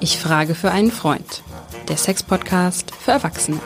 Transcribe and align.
Ich 0.00 0.18
frage 0.18 0.54
für 0.54 0.70
einen 0.70 0.92
Freund. 0.92 1.42
Der 1.88 1.96
Sex-Podcast 1.96 2.94
für 2.94 3.12
Erwachsene. 3.12 3.60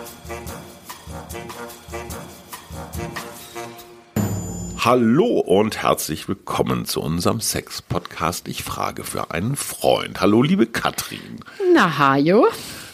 Hallo 4.79 5.39
und 5.39 5.83
herzlich 5.83 6.27
willkommen 6.27 6.87
zu 6.87 7.01
unserem 7.01 7.41
Sex-Podcast. 7.41 8.49
Ich 8.49 8.65
frage 8.65 9.05
für 9.05 9.31
einen 9.31 9.55
Freund. 9.57 10.21
Hallo, 10.21 10.43
liebe 10.43 10.67
Katrin. 10.67 11.41
Na, 11.73 11.99
Hajo. 11.99 12.49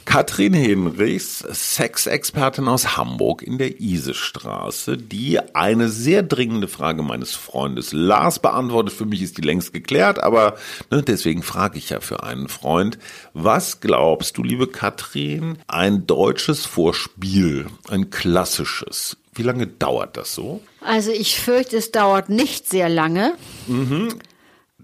Katrin 0.09 0.55
Hinrichs, 0.55 1.41
Sexexpertin 1.41 2.67
aus 2.67 2.97
Hamburg 2.97 3.43
in 3.43 3.59
der 3.59 3.79
Isestraße, 3.79 4.97
die 4.97 5.39
eine 5.55 5.91
sehr 5.91 6.23
dringende 6.23 6.67
Frage 6.67 7.03
meines 7.03 7.35
Freundes 7.35 7.93
Lars 7.93 8.39
beantwortet. 8.39 8.95
Für 8.95 9.05
mich 9.05 9.21
ist 9.21 9.37
die 9.37 9.43
längst 9.43 9.75
geklärt, 9.75 10.19
aber 10.19 10.57
ne, 10.91 11.03
deswegen 11.03 11.43
frage 11.43 11.77
ich 11.77 11.91
ja 11.91 12.01
für 12.01 12.23
einen 12.23 12.49
Freund. 12.49 12.99
Was 13.35 13.81
glaubst 13.81 14.39
du, 14.39 14.43
liebe 14.43 14.67
Katrin, 14.67 15.59
ein 15.67 16.07
deutsches 16.07 16.65
Vorspiel, 16.65 17.67
ein 17.91 18.09
klassisches, 18.09 19.19
wie 19.35 19.43
lange 19.43 19.67
dauert 19.67 20.17
das 20.17 20.35
so? 20.35 20.63
Also 20.81 21.11
ich 21.11 21.39
fürchte, 21.39 21.77
es 21.77 21.93
dauert 21.93 22.31
nicht 22.31 22.67
sehr 22.67 22.89
lange. 22.89 23.35
Mhm. 23.67 24.09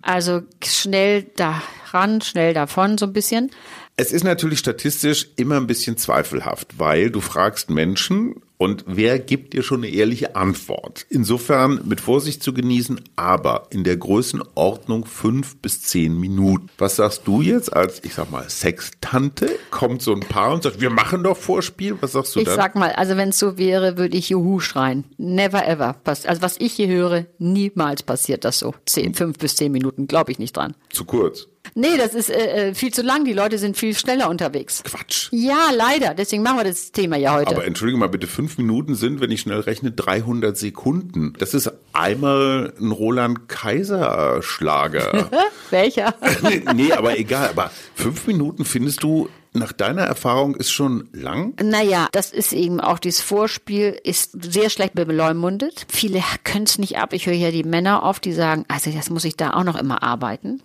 Also 0.02 0.42
schnell 0.62 1.22
daran, 1.36 2.20
schnell 2.20 2.52
davon 2.52 2.98
so 2.98 3.06
ein 3.06 3.14
bisschen. 3.14 3.50
Es 3.96 4.10
ist 4.10 4.24
natürlich 4.24 4.58
statistisch 4.58 5.28
immer 5.36 5.56
ein 5.56 5.68
bisschen 5.68 5.96
zweifelhaft, 5.96 6.80
weil 6.80 7.10
du 7.10 7.20
fragst 7.20 7.70
Menschen 7.70 8.42
und 8.56 8.82
wer 8.88 9.20
gibt 9.20 9.52
dir 9.52 9.62
schon 9.62 9.84
eine 9.84 9.94
ehrliche 9.94 10.34
Antwort? 10.34 11.06
Insofern 11.10 11.80
mit 11.86 12.00
Vorsicht 12.00 12.42
zu 12.42 12.52
genießen, 12.52 13.00
aber 13.14 13.68
in 13.70 13.84
der 13.84 13.96
Größenordnung 13.96 15.04
fünf 15.04 15.58
bis 15.58 15.82
zehn 15.82 16.18
Minuten. 16.18 16.70
Was 16.76 16.96
sagst 16.96 17.22
du 17.26 17.40
jetzt 17.40 17.72
als, 17.72 18.02
ich 18.02 18.14
sag 18.14 18.32
mal, 18.32 18.50
Sextante? 18.50 19.48
Kommt 19.70 20.02
so 20.02 20.12
ein 20.12 20.20
Paar 20.20 20.54
und 20.54 20.64
sagt, 20.64 20.80
wir 20.80 20.90
machen 20.90 21.22
doch 21.22 21.36
Vorspiel? 21.36 21.96
Was 22.00 22.12
sagst 22.12 22.34
du 22.34 22.40
Ich 22.40 22.46
dann? 22.46 22.56
sag 22.56 22.74
mal, 22.74 22.90
also 22.92 23.16
wenn 23.16 23.28
es 23.28 23.38
so 23.38 23.58
wäre, 23.58 23.96
würde 23.96 24.16
ich 24.16 24.28
Juhu 24.28 24.58
schreien. 24.58 25.04
Never 25.18 25.68
ever. 25.68 25.94
Also 26.04 26.42
was 26.42 26.56
ich 26.58 26.72
hier 26.72 26.88
höre, 26.88 27.26
niemals 27.38 28.02
passiert 28.02 28.44
das 28.44 28.58
so. 28.58 28.74
Zehn, 28.86 29.14
fünf 29.14 29.38
bis 29.38 29.54
zehn 29.54 29.70
Minuten, 29.70 30.08
glaube 30.08 30.32
ich 30.32 30.40
nicht 30.40 30.56
dran. 30.56 30.74
Zu 30.90 31.04
kurz. 31.04 31.46
Nee, 31.74 31.96
das 31.96 32.14
ist 32.14 32.30
äh, 32.30 32.68
äh, 32.68 32.74
viel 32.74 32.92
zu 32.92 33.02
lang. 33.02 33.24
Die 33.24 33.32
Leute 33.32 33.58
sind 33.58 33.76
viel 33.76 33.94
schneller 33.94 34.30
unterwegs. 34.30 34.82
Quatsch. 34.84 35.28
Ja, 35.32 35.70
leider. 35.74 36.14
Deswegen 36.14 36.42
machen 36.42 36.58
wir 36.58 36.64
das 36.64 36.92
Thema 36.92 37.16
ja 37.16 37.34
heute. 37.34 37.50
Aber 37.50 37.64
entschuldige 37.64 37.98
mal 37.98 38.08
bitte, 38.08 38.26
fünf 38.26 38.58
Minuten 38.58 38.94
sind, 38.94 39.20
wenn 39.20 39.30
ich 39.30 39.40
schnell 39.40 39.60
rechne, 39.60 39.90
300 39.90 40.56
Sekunden. 40.56 41.34
Das 41.38 41.52
ist 41.52 41.72
einmal 41.92 42.72
ein 42.80 42.92
Roland 42.92 43.48
Kaiser 43.48 44.40
Schlager. 44.42 45.30
Welcher? 45.70 46.14
nee, 46.42 46.62
nee, 46.74 46.92
aber 46.92 47.18
egal. 47.18 47.48
Aber 47.50 47.70
fünf 47.94 48.26
Minuten 48.26 48.64
findest 48.64 49.02
du 49.02 49.28
nach 49.52 49.72
deiner 49.72 50.02
Erfahrung 50.02 50.56
ist 50.56 50.72
schon 50.72 51.08
lang? 51.12 51.54
Naja, 51.62 52.08
das 52.12 52.32
ist 52.32 52.52
eben 52.52 52.80
auch 52.80 52.98
dieses 52.98 53.20
Vorspiel, 53.20 53.98
ist 54.02 54.52
sehr 54.52 54.68
schlecht 54.68 54.94
beleumundet. 54.94 55.86
Viele 55.88 56.22
können 56.42 56.64
es 56.64 56.78
nicht 56.78 56.98
ab. 56.98 57.12
Ich 57.12 57.26
höre 57.26 57.34
ja 57.34 57.50
die 57.50 57.62
Männer 57.62 58.02
oft, 58.02 58.24
die 58.24 58.32
sagen, 58.32 58.64
also 58.68 58.90
das 58.90 59.10
muss 59.10 59.24
ich 59.24 59.36
da 59.36 59.54
auch 59.54 59.64
noch 59.64 59.76
immer 59.76 60.02
arbeiten. 60.02 60.60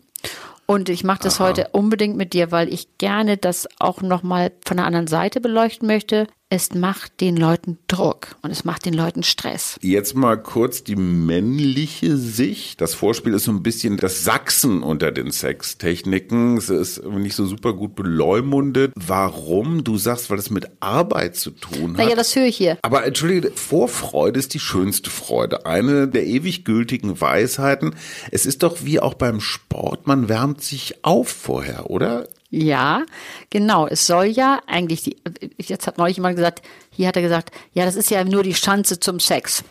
Und 0.69 0.87
ich 0.87 1.03
mache 1.03 1.23
das 1.23 1.39
heute 1.39 1.69
unbedingt 1.71 2.15
mit 2.15 2.33
dir, 2.33 2.51
weil 2.51 2.71
ich 2.71 2.99
gerne 2.99 3.37
das 3.37 3.67
auch 3.79 4.03
nochmal 4.03 4.51
von 4.63 4.77
der 4.77 4.85
anderen 4.85 5.07
Seite 5.07 5.41
beleuchten 5.41 5.87
möchte. 5.87 6.27
Es 6.51 6.73
macht 6.73 7.21
den 7.21 7.37
Leuten 7.37 7.77
Druck 7.85 8.35
und 8.41 8.49
es 8.49 8.65
macht 8.65 8.83
den 8.83 8.95
Leuten 8.95 9.21
Stress. 9.21 9.77
Jetzt 9.83 10.15
mal 10.15 10.35
kurz 10.35 10.83
die 10.83 10.95
männliche 10.95 12.17
Sicht. 12.17 12.81
Das 12.81 12.95
Vorspiel 12.95 13.35
ist 13.35 13.43
so 13.43 13.51
ein 13.51 13.61
bisschen 13.61 13.97
das 13.97 14.23
Sachsen 14.23 14.81
unter 14.81 15.11
den 15.11 15.29
Sextechniken. 15.29 16.57
Es 16.57 16.71
ist 16.71 17.05
nicht 17.05 17.35
so 17.35 17.45
super 17.45 17.73
gut 17.73 17.93
beleumundet. 17.93 18.93
Warum? 18.95 19.83
Du 19.83 19.99
sagst, 19.99 20.31
weil 20.31 20.39
es 20.39 20.49
mit 20.49 20.67
Arbeit 20.79 21.35
zu 21.35 21.51
tun 21.51 21.91
hat. 21.91 22.03
Naja, 22.03 22.15
das 22.15 22.35
höre 22.35 22.45
ich 22.45 22.57
hier. 22.57 22.79
Aber 22.81 23.05
entschuldige, 23.05 23.51
Vorfreude 23.51 24.39
ist 24.39 24.55
die 24.55 24.59
schönste 24.59 25.11
Freude. 25.11 25.67
Eine 25.67 26.07
der 26.07 26.25
ewig 26.25 26.65
gültigen 26.65 27.21
Weisheiten. 27.21 27.93
Es 28.31 28.47
ist 28.47 28.63
doch 28.63 28.77
wie 28.83 28.99
auch 28.99 29.13
beim 29.13 29.39
Sport, 29.39 30.07
man 30.07 30.29
wärmt 30.29 30.63
sich 30.63 31.05
auf 31.05 31.29
vorher, 31.29 31.91
oder? 31.91 32.27
Ja, 32.49 33.05
genau. 33.49 33.87
Es 33.87 34.07
soll 34.07 34.25
ja 34.25 34.61
eigentlich 34.65 35.03
die, 35.03 35.17
jetzt 35.57 35.85
hat 35.85 35.97
neulich 35.97 36.17
jemand 36.17 36.35
gesagt, 36.35 36.61
hier 36.89 37.07
hat 37.07 37.15
er 37.15 37.21
gesagt, 37.21 37.51
ja, 37.73 37.85
das 37.85 37.95
ist 37.95 38.09
ja 38.09 38.23
nur 38.23 38.43
die 38.43 38.55
Schanze 38.55 38.99
zum 38.99 39.19
Sex. 39.19 39.63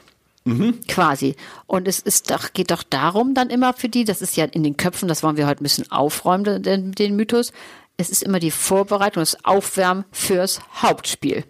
Quasi. 0.87 1.35
Und 1.67 1.89
es 1.89 1.99
ist 1.99 2.31
doch, 2.31 2.53
geht 2.53 2.71
doch 2.71 2.83
darum 2.83 3.35
dann 3.35 3.51
immer 3.51 3.75
für 3.75 3.89
die, 3.89 4.05
das 4.05 4.23
ist 4.23 4.37
ja 4.37 4.45
in 4.45 4.63
den 4.63 4.77
Köpfen, 4.77 5.09
das 5.09 5.23
wollen 5.23 5.37
wir 5.37 5.47
heute 5.47 5.63
ein 5.63 5.65
bisschen 5.65 5.91
aufräumen, 5.91 6.63
den, 6.63 6.93
den 6.93 7.17
Mythos. 7.17 7.53
Es 7.97 8.11
ist 8.11 8.23
immer 8.23 8.39
die 8.39 8.53
Vorbereitung, 8.53 9.21
das 9.23 9.45
Aufwärmen 9.45 10.05
fürs 10.13 10.61
Hauptspiel. 10.75 11.45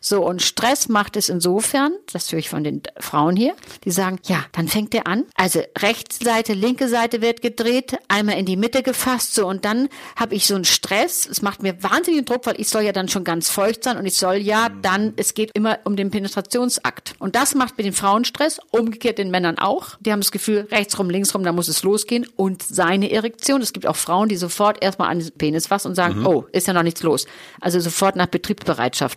So, 0.00 0.24
und 0.24 0.40
Stress 0.40 0.88
macht 0.88 1.16
es 1.16 1.28
insofern, 1.28 1.92
das 2.12 2.30
höre 2.30 2.38
ich 2.38 2.48
von 2.48 2.62
den 2.62 2.82
Frauen 2.98 3.34
hier, 3.34 3.56
die 3.84 3.90
sagen, 3.90 4.20
ja, 4.26 4.44
dann 4.52 4.68
fängt 4.68 4.94
er 4.94 5.08
an. 5.08 5.24
Also 5.34 5.62
rechte 5.78 6.24
Seite, 6.24 6.52
linke 6.52 6.88
Seite 6.88 7.20
wird 7.22 7.42
gedreht, 7.42 7.98
einmal 8.06 8.38
in 8.38 8.46
die 8.46 8.56
Mitte 8.56 8.84
gefasst, 8.84 9.34
so, 9.34 9.48
und 9.48 9.64
dann 9.64 9.88
habe 10.14 10.36
ich 10.36 10.46
so 10.46 10.54
einen 10.54 10.64
Stress. 10.64 11.26
Es 11.28 11.42
macht 11.42 11.60
mir 11.60 11.82
wahnsinnigen 11.82 12.24
Druck, 12.24 12.46
weil 12.46 12.60
ich 12.60 12.68
soll 12.68 12.82
ja 12.82 12.92
dann 12.92 13.08
schon 13.08 13.24
ganz 13.24 13.50
feucht 13.50 13.82
sein 13.82 13.96
und 13.96 14.06
ich 14.06 14.16
soll 14.16 14.36
ja 14.36 14.68
dann, 14.68 15.12
es 15.16 15.34
geht 15.34 15.50
immer 15.54 15.80
um 15.82 15.96
den 15.96 16.12
Penetrationsakt. 16.12 17.14
Und 17.18 17.34
das 17.34 17.56
macht 17.56 17.76
mit 17.76 17.86
den 17.86 17.92
Frauen 17.92 18.24
Stress, 18.24 18.60
umgekehrt 18.70 19.18
den 19.18 19.32
Männern 19.32 19.58
auch. 19.58 19.96
Die 20.00 20.12
haben 20.12 20.20
das 20.20 20.30
Gefühl, 20.30 20.68
rechts 20.70 20.98
rum, 21.00 21.10
links 21.10 21.34
rum, 21.34 21.42
da 21.42 21.50
muss 21.50 21.66
es 21.66 21.82
losgehen. 21.82 22.26
Und 22.36 22.62
seine 22.62 23.10
Erektion. 23.10 23.60
Es 23.60 23.72
gibt 23.72 23.86
auch 23.86 23.96
Frauen, 23.96 24.28
die 24.28 24.36
sofort 24.36 24.84
erstmal 24.84 25.10
an 25.10 25.18
den 25.18 25.32
Penis 25.32 25.66
fassen 25.66 25.88
und 25.88 25.94
sagen, 25.96 26.24
oh, 26.24 26.44
ist 26.52 26.68
ja 26.68 26.72
noch 26.72 26.84
nichts 26.84 27.02
los. 27.02 27.26
Also 27.60 27.80
sofort 27.80 28.14
nach 28.14 28.26
Betriebsbereitschaft 28.26 29.15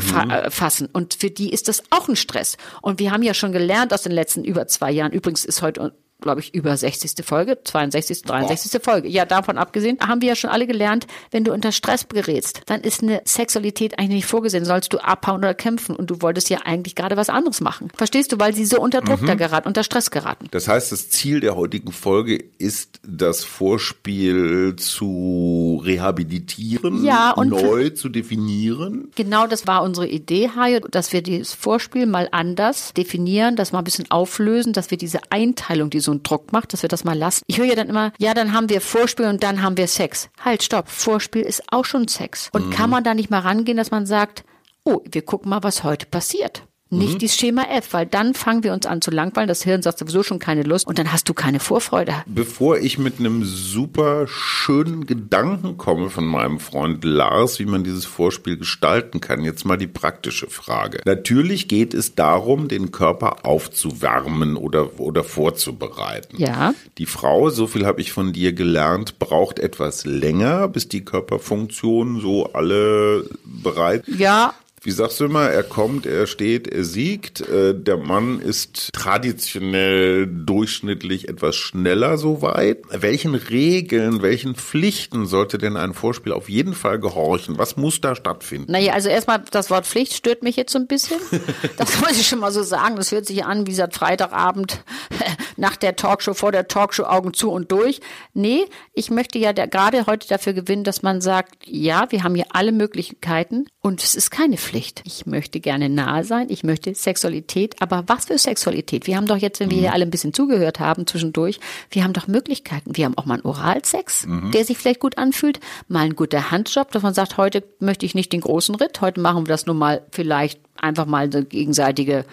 fa 0.00 0.22
äh, 0.24 0.50
fassen. 0.50 0.88
Und 0.92 1.14
für 1.14 1.30
die 1.30 1.52
ist 1.52 1.68
das 1.68 1.82
auch 1.90 2.08
ein 2.08 2.16
Stress. 2.16 2.56
Und 2.82 2.98
wir 2.98 3.10
haben 3.10 3.22
ja 3.22 3.34
schon 3.34 3.52
gelernt 3.52 3.92
aus 3.92 4.02
den 4.02 4.12
letzten 4.12 4.44
über 4.44 4.66
zwei 4.66 4.90
Jahren, 4.90 5.12
übrigens 5.12 5.44
ist 5.44 5.62
heute 5.62 5.92
glaube 6.20 6.40
ich, 6.40 6.54
über 6.54 6.76
60. 6.76 7.24
Folge, 7.24 7.58
62., 7.62 8.22
63. 8.22 8.82
Folge. 8.82 9.08
Ja, 9.08 9.24
davon 9.24 9.58
abgesehen, 9.58 9.98
haben 10.00 10.20
wir 10.20 10.28
ja 10.28 10.36
schon 10.36 10.50
alle 10.50 10.66
gelernt, 10.66 11.06
wenn 11.30 11.44
du 11.44 11.52
unter 11.52 11.72
Stress 11.72 12.08
gerätst, 12.08 12.62
dann 12.66 12.80
ist 12.80 13.02
eine 13.02 13.22
Sexualität 13.24 13.98
eigentlich 13.98 14.16
nicht 14.16 14.26
vorgesehen. 14.26 14.64
Sollst 14.64 14.92
du 14.92 14.98
abhauen 14.98 15.38
oder 15.38 15.54
kämpfen 15.54 15.94
und 15.94 16.10
du 16.10 16.22
wolltest 16.22 16.48
ja 16.48 16.58
eigentlich 16.64 16.94
gerade 16.94 17.16
was 17.16 17.28
anderes 17.28 17.60
machen. 17.60 17.90
Verstehst 17.96 18.32
du? 18.32 18.40
Weil 18.40 18.54
sie 18.54 18.64
so 18.64 18.80
unter 18.80 19.02
Druck 19.02 19.24
da 19.26 19.34
geraten, 19.34 19.68
unter 19.68 19.82
Stress 19.82 20.10
geraten. 20.10 20.46
Das 20.50 20.68
heißt, 20.68 20.90
das 20.92 21.10
Ziel 21.10 21.40
der 21.40 21.54
heutigen 21.56 21.92
Folge 21.92 22.42
ist, 22.58 23.00
das 23.06 23.44
Vorspiel 23.44 24.76
zu 24.76 25.82
rehabilitieren, 25.84 27.04
Ja, 27.04 27.32
und 27.32 27.50
neu 27.50 27.90
zu 27.90 28.08
definieren. 28.08 29.10
Genau 29.14 29.46
das 29.46 29.66
war 29.66 29.82
unsere 29.82 30.08
Idee, 30.08 30.50
Hajo, 30.56 30.80
dass 30.80 31.12
wir 31.12 31.22
dieses 31.22 31.52
Vorspiel 31.52 32.06
mal 32.06 32.28
anders 32.32 32.94
definieren, 32.94 33.56
das 33.56 33.72
mal 33.72 33.78
ein 33.78 33.84
bisschen 33.84 34.10
auflösen, 34.10 34.72
dass 34.72 34.90
wir 34.90 34.98
diese 34.98 35.20
Einteilung, 35.30 35.90
die 35.90 36.00
so 36.06 36.12
einen 36.12 36.22
Druck 36.22 36.52
macht, 36.52 36.72
dass 36.72 36.82
wir 36.82 36.88
das 36.88 37.04
mal 37.04 37.16
lassen. 37.16 37.42
Ich 37.46 37.58
höre 37.58 37.66
ja 37.66 37.74
dann 37.74 37.88
immer, 37.88 38.12
ja, 38.18 38.32
dann 38.32 38.52
haben 38.52 38.70
wir 38.70 38.80
Vorspiel 38.80 39.26
und 39.26 39.42
dann 39.42 39.62
haben 39.62 39.76
wir 39.76 39.86
Sex. 39.86 40.30
Halt, 40.42 40.62
stopp. 40.62 40.88
Vorspiel 40.88 41.42
ist 41.42 41.62
auch 41.70 41.84
schon 41.84 42.08
Sex. 42.08 42.48
Und 42.52 42.70
kann 42.70 42.90
man 42.90 43.04
da 43.04 43.14
nicht 43.14 43.30
mal 43.30 43.40
rangehen, 43.40 43.76
dass 43.76 43.90
man 43.90 44.06
sagt, 44.06 44.44
oh, 44.84 45.00
wir 45.04 45.22
gucken 45.22 45.50
mal, 45.50 45.62
was 45.62 45.84
heute 45.84 46.06
passiert. 46.06 46.62
Nicht 46.88 47.20
dieses 47.20 47.36
Schema 47.36 47.64
F, 47.64 47.92
weil 47.92 48.06
dann 48.06 48.34
fangen 48.34 48.62
wir 48.62 48.72
uns 48.72 48.86
an 48.86 49.02
zu 49.02 49.10
langweilen. 49.10 49.48
Das 49.48 49.64
Hirn 49.64 49.82
sagt 49.82 49.98
sowieso 49.98 50.22
schon 50.22 50.38
keine 50.38 50.62
Lust 50.62 50.86
und 50.86 50.98
dann 50.98 51.12
hast 51.12 51.28
du 51.28 51.34
keine 51.34 51.58
Vorfreude. 51.58 52.14
Bevor 52.26 52.78
ich 52.78 52.96
mit 52.98 53.18
einem 53.18 53.44
super 53.44 54.26
schönen 54.28 55.04
Gedanken 55.04 55.78
komme 55.78 56.10
von 56.10 56.24
meinem 56.24 56.60
Freund 56.60 57.04
Lars, 57.04 57.58
wie 57.58 57.66
man 57.66 57.82
dieses 57.82 58.04
Vorspiel 58.04 58.56
gestalten 58.56 59.20
kann, 59.20 59.42
jetzt 59.42 59.64
mal 59.64 59.76
die 59.76 59.88
praktische 59.88 60.48
Frage. 60.48 61.00
Natürlich 61.04 61.66
geht 61.66 61.92
es 61.92 62.14
darum, 62.14 62.68
den 62.68 62.92
Körper 62.92 63.44
aufzuwärmen 63.44 64.56
oder, 64.56 65.00
oder 65.00 65.24
vorzubereiten. 65.24 66.36
Ja. 66.38 66.72
Die 66.98 67.06
Frau, 67.06 67.50
so 67.50 67.66
viel 67.66 67.84
habe 67.84 68.00
ich 68.00 68.12
von 68.12 68.32
dir 68.32 68.52
gelernt, 68.52 69.18
braucht 69.18 69.58
etwas 69.58 70.04
länger, 70.04 70.68
bis 70.68 70.88
die 70.88 71.04
Körperfunktionen 71.04 72.20
so 72.20 72.52
alle 72.52 73.28
bereit 73.44 74.04
Ja, 74.06 74.54
wie 74.86 74.92
sagst 74.92 75.18
du 75.18 75.24
immer, 75.24 75.50
er 75.50 75.64
kommt, 75.64 76.06
er 76.06 76.28
steht, 76.28 76.68
er 76.68 76.84
siegt. 76.84 77.40
Äh, 77.40 77.74
Der 77.74 77.96
Mann 77.96 78.38
ist 78.40 78.92
traditionell 78.92 80.28
durchschnittlich 80.28 81.28
etwas 81.28 81.56
schneller 81.56 82.18
soweit. 82.18 82.82
Welchen 82.90 83.34
Regeln, 83.34 84.22
welchen 84.22 84.54
Pflichten 84.54 85.26
sollte 85.26 85.58
denn 85.58 85.76
ein 85.76 85.92
Vorspiel 85.92 86.32
auf 86.32 86.48
jeden 86.48 86.72
Fall 86.72 87.00
gehorchen? 87.00 87.58
Was 87.58 87.76
muss 87.76 88.00
da 88.00 88.14
stattfinden? 88.14 88.70
Naja, 88.70 88.92
also 88.92 89.08
erstmal 89.08 89.42
das 89.50 89.70
Wort 89.70 89.86
Pflicht 89.88 90.12
stört 90.12 90.44
mich 90.44 90.54
jetzt 90.54 90.72
so 90.72 90.78
ein 90.78 90.86
bisschen. 90.86 91.18
Das 91.76 92.00
muss 92.00 92.12
ich 92.12 92.26
schon 92.26 92.38
mal 92.38 92.52
so 92.52 92.62
sagen. 92.62 92.96
Das 92.96 93.10
hört 93.12 93.26
sich 93.26 93.44
an 93.44 93.66
wie 93.66 93.74
seit 93.74 93.94
Freitagabend 93.94 94.84
nach 95.56 95.76
der 95.76 95.96
Talkshow, 95.96 96.32
vor 96.32 96.52
der 96.52 96.68
Talkshow 96.68 97.04
Augen 97.04 97.34
zu 97.34 97.50
und 97.50 97.72
durch. 97.72 98.00
Nee, 98.34 98.64
ich 98.94 99.10
möchte 99.10 99.38
ja 99.38 99.52
gerade 99.52 100.06
heute 100.06 100.28
dafür 100.28 100.52
gewinnen, 100.52 100.84
dass 100.84 101.02
man 101.02 101.20
sagt, 101.20 101.54
ja, 101.64 102.06
wir 102.10 102.22
haben 102.22 102.34
hier 102.34 102.46
alle 102.50 102.72
Möglichkeiten 102.72 103.66
und 103.80 104.02
es 104.02 104.14
ist 104.14 104.30
keine 104.30 104.56
Pflicht. 104.56 104.75
Pflicht. 104.76 105.02
Ich 105.04 105.24
möchte 105.24 105.60
gerne 105.60 105.88
nahe 105.88 106.22
sein, 106.22 106.48
ich 106.50 106.62
möchte 106.62 106.94
Sexualität, 106.94 107.76
aber 107.80 108.04
was 108.08 108.26
für 108.26 108.36
Sexualität? 108.36 109.06
Wir 109.06 109.16
haben 109.16 109.26
doch 109.26 109.38
jetzt, 109.38 109.58
wenn 109.60 109.70
wir 109.70 109.78
hier 109.78 109.92
alle 109.92 110.04
ein 110.04 110.10
bisschen 110.10 110.34
zugehört 110.34 110.80
haben 110.80 111.06
zwischendurch, 111.06 111.60
wir 111.90 112.04
haben 112.04 112.12
doch 112.12 112.26
Möglichkeiten. 112.26 112.94
Wir 112.94 113.06
haben 113.06 113.16
auch 113.16 113.24
mal 113.24 113.34
einen 113.34 113.46
Oralsex, 113.46 114.26
der 114.52 114.64
sich 114.64 114.76
vielleicht 114.76 115.00
gut 115.00 115.16
anfühlt, 115.16 115.60
mal 115.88 116.00
ein 116.00 116.14
guter 116.14 116.50
Handjob, 116.50 116.92
dass 116.92 117.02
man 117.02 117.14
sagt, 117.14 117.38
heute 117.38 117.64
möchte 117.80 118.04
ich 118.04 118.14
nicht 118.14 118.32
den 118.32 118.42
großen 118.42 118.74
Ritt, 118.74 119.00
heute 119.00 119.20
machen 119.20 119.46
wir 119.46 119.48
das 119.48 119.66
nur 119.66 119.74
mal 119.74 120.02
vielleicht 120.12 120.60
einfach 120.76 121.06
mal 121.06 121.24
eine 121.24 121.44
gegenseitige 121.44 122.26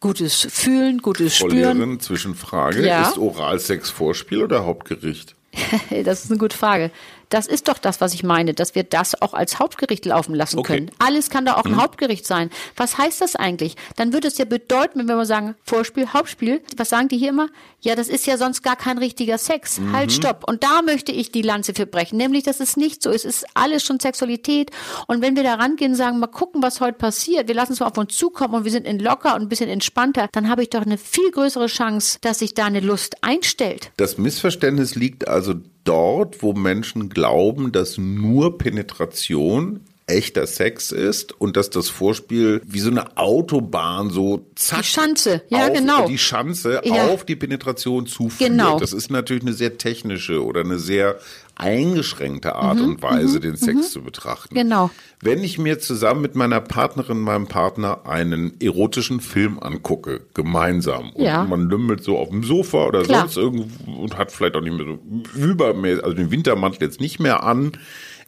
gutes 0.00 0.46
Fühlen, 0.50 0.98
gutes 0.98 1.36
Frau 1.36 1.48
Spüren. 1.48 1.78
Lehrerin, 1.78 2.00
Zwischenfrage. 2.00 2.86
Ja. 2.86 3.08
Ist 3.08 3.18
Oralsex 3.18 3.90
Vorspiel 3.90 4.42
oder 4.42 4.64
Hauptgericht? 4.64 5.34
Das 6.04 6.24
ist 6.24 6.30
eine 6.30 6.38
gute 6.38 6.56
Frage. 6.56 6.90
Das 7.30 7.46
ist 7.46 7.68
doch 7.68 7.78
das, 7.78 8.00
was 8.00 8.14
ich 8.14 8.22
meine, 8.22 8.54
dass 8.54 8.74
wir 8.74 8.84
das 8.84 9.20
auch 9.20 9.34
als 9.34 9.58
Hauptgericht 9.58 10.04
laufen 10.06 10.34
lassen 10.34 10.58
Okay. 10.58 10.76
können. 10.76 10.90
Alles 10.98 11.30
kann 11.30 11.44
da 11.44 11.56
auch 11.56 11.64
ein 11.64 11.80
Hauptgericht 11.80 12.26
sein. 12.26 12.50
Was 12.76 12.98
heißt 12.98 13.20
das 13.20 13.36
eigentlich? 13.36 13.76
Dann 13.96 14.12
würde 14.12 14.28
es 14.28 14.38
ja 14.38 14.44
bedeuten, 14.44 14.98
wenn 15.00 15.08
wir 15.08 15.16
mal 15.16 15.26
sagen, 15.26 15.54
Vorspiel, 15.64 16.08
Hauptspiel, 16.12 16.62
was 16.76 16.88
sagen 16.88 17.08
die 17.08 17.18
hier 17.18 17.30
immer? 17.30 17.48
Ja, 17.80 17.94
das 17.94 18.08
ist 18.08 18.26
ja 18.26 18.36
sonst 18.38 18.62
gar 18.62 18.76
kein 18.76 18.98
richtiger 18.98 19.38
Sex. 19.38 19.80
Halt, 19.92 20.10
stopp. 20.12 20.44
Und 20.48 20.64
da 20.64 20.82
möchte 20.82 21.12
ich 21.12 21.30
die 21.30 21.42
Lanze 21.42 21.74
für 21.74 21.86
brechen. 21.86 22.16
Nämlich, 22.16 22.42
dass 22.44 22.60
es 22.60 22.76
nicht 22.76 23.02
so 23.02 23.10
ist. 23.10 23.24
Es 23.24 23.42
ist 23.42 23.46
alles 23.54 23.84
schon 23.84 24.00
Sexualität. 24.00 24.70
Und 25.06 25.22
wenn 25.22 25.36
wir 25.36 25.42
da 25.42 25.54
rangehen 25.54 25.92
und 25.92 25.96
sagen, 25.96 26.18
mal 26.18 26.26
gucken, 26.28 26.62
was 26.62 26.80
heute 26.80 26.98
passiert, 26.98 27.46
wir 27.48 27.54
lassen 27.54 27.72
es 27.74 27.80
mal 27.80 27.86
auf 27.86 27.98
uns 27.98 28.16
zukommen 28.16 28.54
und 28.54 28.64
wir 28.64 28.72
sind 28.72 28.86
in 28.86 28.98
locker 28.98 29.34
und 29.34 29.42
ein 29.42 29.48
bisschen 29.48 29.68
entspannter, 29.68 30.28
dann 30.32 30.48
habe 30.48 30.62
ich 30.62 30.70
doch 30.70 30.82
eine 30.82 30.98
viel 30.98 31.30
größere 31.30 31.66
Chance, 31.66 32.18
dass 32.20 32.38
sich 32.40 32.54
da 32.54 32.64
eine 32.66 32.80
Lust 32.80 33.22
einstellt. 33.22 33.92
Das 33.96 34.18
Missverständnis 34.18 34.94
liegt 34.94 35.28
also 35.28 35.54
dort, 35.88 36.42
wo 36.42 36.52
Menschen 36.52 37.08
glauben, 37.08 37.72
dass 37.72 37.98
nur 37.98 38.58
Penetration 38.58 39.80
echter 40.08 40.46
Sex 40.46 40.90
ist 40.90 41.38
und 41.38 41.56
dass 41.56 41.70
das 41.70 41.90
Vorspiel 41.90 42.62
wie 42.64 42.80
so 42.80 42.90
eine 42.90 43.16
Autobahn 43.18 44.10
so 44.10 44.46
zack 44.54 44.80
Die 44.80 44.86
Schanze, 44.86 45.42
ja, 45.50 45.66
auf, 45.66 45.72
genau. 45.72 46.08
die 46.08 46.18
Schanze 46.18 46.80
Ja. 46.84 47.08
auf 47.08 47.24
die 47.24 47.36
Penetration 47.36 48.06
zuführt. 48.06 48.50
Genau. 48.50 48.78
Das 48.80 48.92
ist 48.92 49.10
natürlich 49.10 49.42
eine 49.42 49.52
sehr 49.52 49.76
technische 49.76 50.42
oder 50.42 50.62
eine 50.62 50.78
sehr 50.78 51.18
eingeschränkte 51.58 52.54
Art 52.54 52.80
und 52.80 53.02
Weise, 53.02 53.40
den 53.40 53.56
Sex 53.56 53.92
zu 53.92 54.02
betrachten. 54.02 54.54
Mhm, 54.54 54.58
Genau. 54.58 54.90
Wenn 55.20 55.42
ich 55.42 55.58
mir 55.58 55.78
zusammen 55.80 56.20
mit 56.22 56.34
meiner 56.36 56.60
Partnerin, 56.60 57.20
meinem 57.20 57.48
Partner 57.48 58.06
einen 58.06 58.60
erotischen 58.60 59.20
Film 59.20 59.58
angucke, 59.58 60.20
gemeinsam, 60.34 61.10
und 61.10 61.24
Ja. 61.24 61.44
man 61.44 61.68
lümmelt 61.68 62.02
so 62.04 62.16
auf 62.18 62.28
dem 62.30 62.44
Sofa 62.44 62.86
oder 62.86 63.02
Klar. 63.02 63.22
sonst 63.22 63.36
irgendwo 63.36 63.92
und 64.00 64.16
hat 64.16 64.30
vielleicht 64.32 64.54
auch 64.56 64.60
nicht 64.60 64.76
mehr 64.76 64.86
so 64.86 64.98
übermäßig, 65.38 66.04
also 66.04 66.16
den 66.16 66.30
Wintermantel 66.30 66.82
jetzt 66.82 67.00
nicht 67.00 67.18
mehr 67.18 67.42
an, 67.42 67.72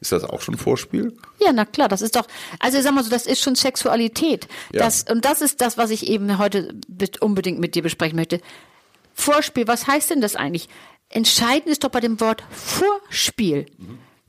ist 0.01 0.11
das 0.11 0.23
auch 0.23 0.41
schon 0.41 0.57
Vorspiel? 0.57 1.15
Ja, 1.39 1.51
na 1.53 1.63
klar, 1.63 1.87
das 1.87 2.01
ist 2.01 2.15
doch, 2.15 2.25
also 2.59 2.77
ich 2.77 2.83
sag 2.83 2.93
mal 2.93 3.03
so, 3.03 3.09
das 3.09 3.25
ist 3.27 3.41
schon 3.41 3.55
Sexualität. 3.55 4.47
Ja. 4.73 4.79
Das, 4.83 5.05
und 5.09 5.23
das 5.25 5.41
ist 5.41 5.61
das, 5.61 5.77
was 5.77 5.91
ich 5.91 6.07
eben 6.07 6.37
heute 6.39 6.73
unbedingt 7.21 7.59
mit 7.59 7.75
dir 7.75 7.83
besprechen 7.83 8.15
möchte. 8.17 8.41
Vorspiel, 9.13 9.67
was 9.67 9.87
heißt 9.87 10.09
denn 10.09 10.21
das 10.21 10.35
eigentlich? 10.35 10.69
Entscheidend 11.11 11.67
ist 11.67 11.83
doch 11.83 11.89
bei 11.89 11.99
dem 11.99 12.19
Wort 12.19 12.43
Vorspiel. 12.51 13.65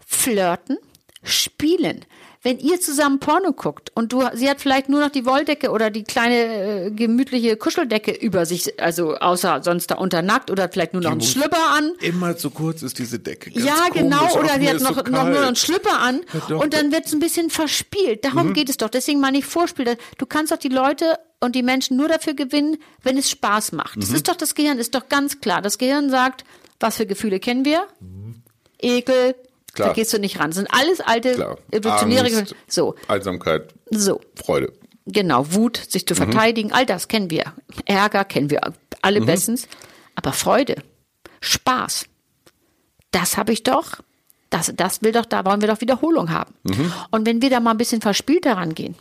Flirten, 0.07 0.79
spielen. 1.23 2.05
Wenn 2.45 2.59
ihr 2.59 2.81
zusammen 2.81 3.21
Porno 3.21 3.53
guckt 3.53 3.93
und 3.95 4.13
du, 4.13 4.25
sie 4.35 4.51
hat 4.51 4.61
vielleicht 4.61 4.89
nur 4.89 4.99
noch 4.99 5.11
die 5.11 5.25
Wolldecke 5.25 5.71
oder 5.71 5.91
die 5.91 6.03
kleine 6.03 6.87
äh, 6.87 6.91
gemütliche 6.91 7.57
Kuscheldecke 7.57 8.11
über 8.11 8.47
sich, 8.47 8.81
also 8.81 9.15
außer 9.15 9.61
sonst 9.63 9.93
da 9.93 9.95
unter 9.95 10.23
nackt 10.23 10.51
oder 10.51 10.69
vielleicht 10.69 10.93
nur 10.93 11.03
noch 11.03 11.13
einen 11.13 11.21
Schlüpper 11.21 11.69
an. 11.77 11.93
Immer 12.01 12.37
zu 12.37 12.51
kurz 12.51 12.83
ist 12.83 12.99
diese 12.99 13.21
Decke. 13.21 13.53
Ganz 13.53 13.65
Ja, 13.65 13.75
komisch. 13.77 13.93
genau. 13.95 14.17
Ach, 14.29 14.35
Oder 14.35 14.59
sie 14.59 14.69
hat 14.69 14.81
noch, 14.81 14.89
so 14.97 15.03
noch 15.03 15.07
nur 15.07 15.19
einen 15.23 15.35
kalt. 15.35 15.59
Schlüpper 15.59 16.01
an 16.01 16.21
Ja. 16.49 16.57
Mhm. 16.57 16.61
und 16.63 16.75
dann 16.75 16.91
wird 16.91 17.07
es 17.07 17.13
ein 17.13 17.21
bisschen 17.21 17.49
verspielt. 17.49 18.25
Darum 18.25 18.55
geht 18.55 18.69
es 18.69 18.77
doch. 18.77 18.89
Deswegen 18.91 19.21
meine 19.21 19.39
ich 19.39 19.45
Vorspiel. 19.45 19.97
Du 20.19 20.27
kannst 20.27 20.51
doch 20.51 20.59
die 20.59 20.69
Leute 20.69 21.21
und 21.39 21.55
die 21.55 21.63
Menschen 21.63 21.97
nur 21.97 22.09
dafür 22.09 22.35
gewinnen, 22.35 22.77
wenn 23.05 23.17
es 23.17 23.31
Spaß 23.31 23.71
macht. 23.71 23.99
Mhm. 23.99 24.01
Das 24.01 24.11
ist 24.11 24.27
doch 24.27 24.35
das 24.35 24.57
Gehirn, 24.57 24.79
ist 24.79 24.97
doch 24.97 25.09
ganz 25.09 25.41
klar. 25.41 25.63
Das 25.63 25.79
Gehirn 25.79 26.11
sagt, 26.11 26.43
was 26.81 26.97
für 26.97 27.07
Gefühle 27.07 27.41
kennen 27.41 27.65
wir? 27.65 27.87
Ekel, 28.81 29.35
Klar. 29.73 29.89
da 29.89 29.95
gehst 29.95 30.13
du 30.13 30.19
nicht 30.19 30.39
ran. 30.41 30.51
Das 30.51 30.57
sind 30.57 30.69
alles 30.73 31.01
alte 31.01 31.33
Klar. 31.35 31.59
evolutionäre 31.71 32.27
Angst, 32.27 32.39
Gefühle. 32.41 32.57
So, 32.69 32.95
Einsamkeit, 33.09 33.73
so. 33.91 34.21
Freude. 34.35 34.73
Genau, 35.07 35.53
Wut, 35.53 35.77
sich 35.89 36.03
Mhm. 36.03 36.07
zu 36.07 36.15
verteidigen, 36.15 36.73
all 36.73 36.87
das 36.87 37.09
kennen 37.09 37.31
wir. 37.31 37.53
Ärger 37.87 38.25
kennen 38.25 38.51
wir 38.51 38.61
alle 39.03 39.21
Mhm. 39.21 39.27
bestens. 39.27 39.67
Aber 40.15 40.33
Freude, 40.33 40.77
Spaß, 41.41 42.07
das 43.11 43.37
habe 43.37 43.53
ich 43.53 43.63
doch, 43.63 43.99
das, 44.51 44.73
das 44.77 45.03
will 45.03 45.13
doch, 45.13 45.25
da 45.25 45.45
wollen 45.45 45.61
wir 45.61 45.69
doch 45.69 45.81
Wiederholung 45.81 46.31
haben. 46.31 46.55
Mhm. 46.65 46.93
Und 47.11 47.27
wenn 47.27 47.41
wir 47.43 47.51
da 47.51 47.61
mal 47.61 47.71
ein 47.73 47.79
bisschen 47.79 48.01
verspielter 48.03 48.53
rangehen 48.57 48.95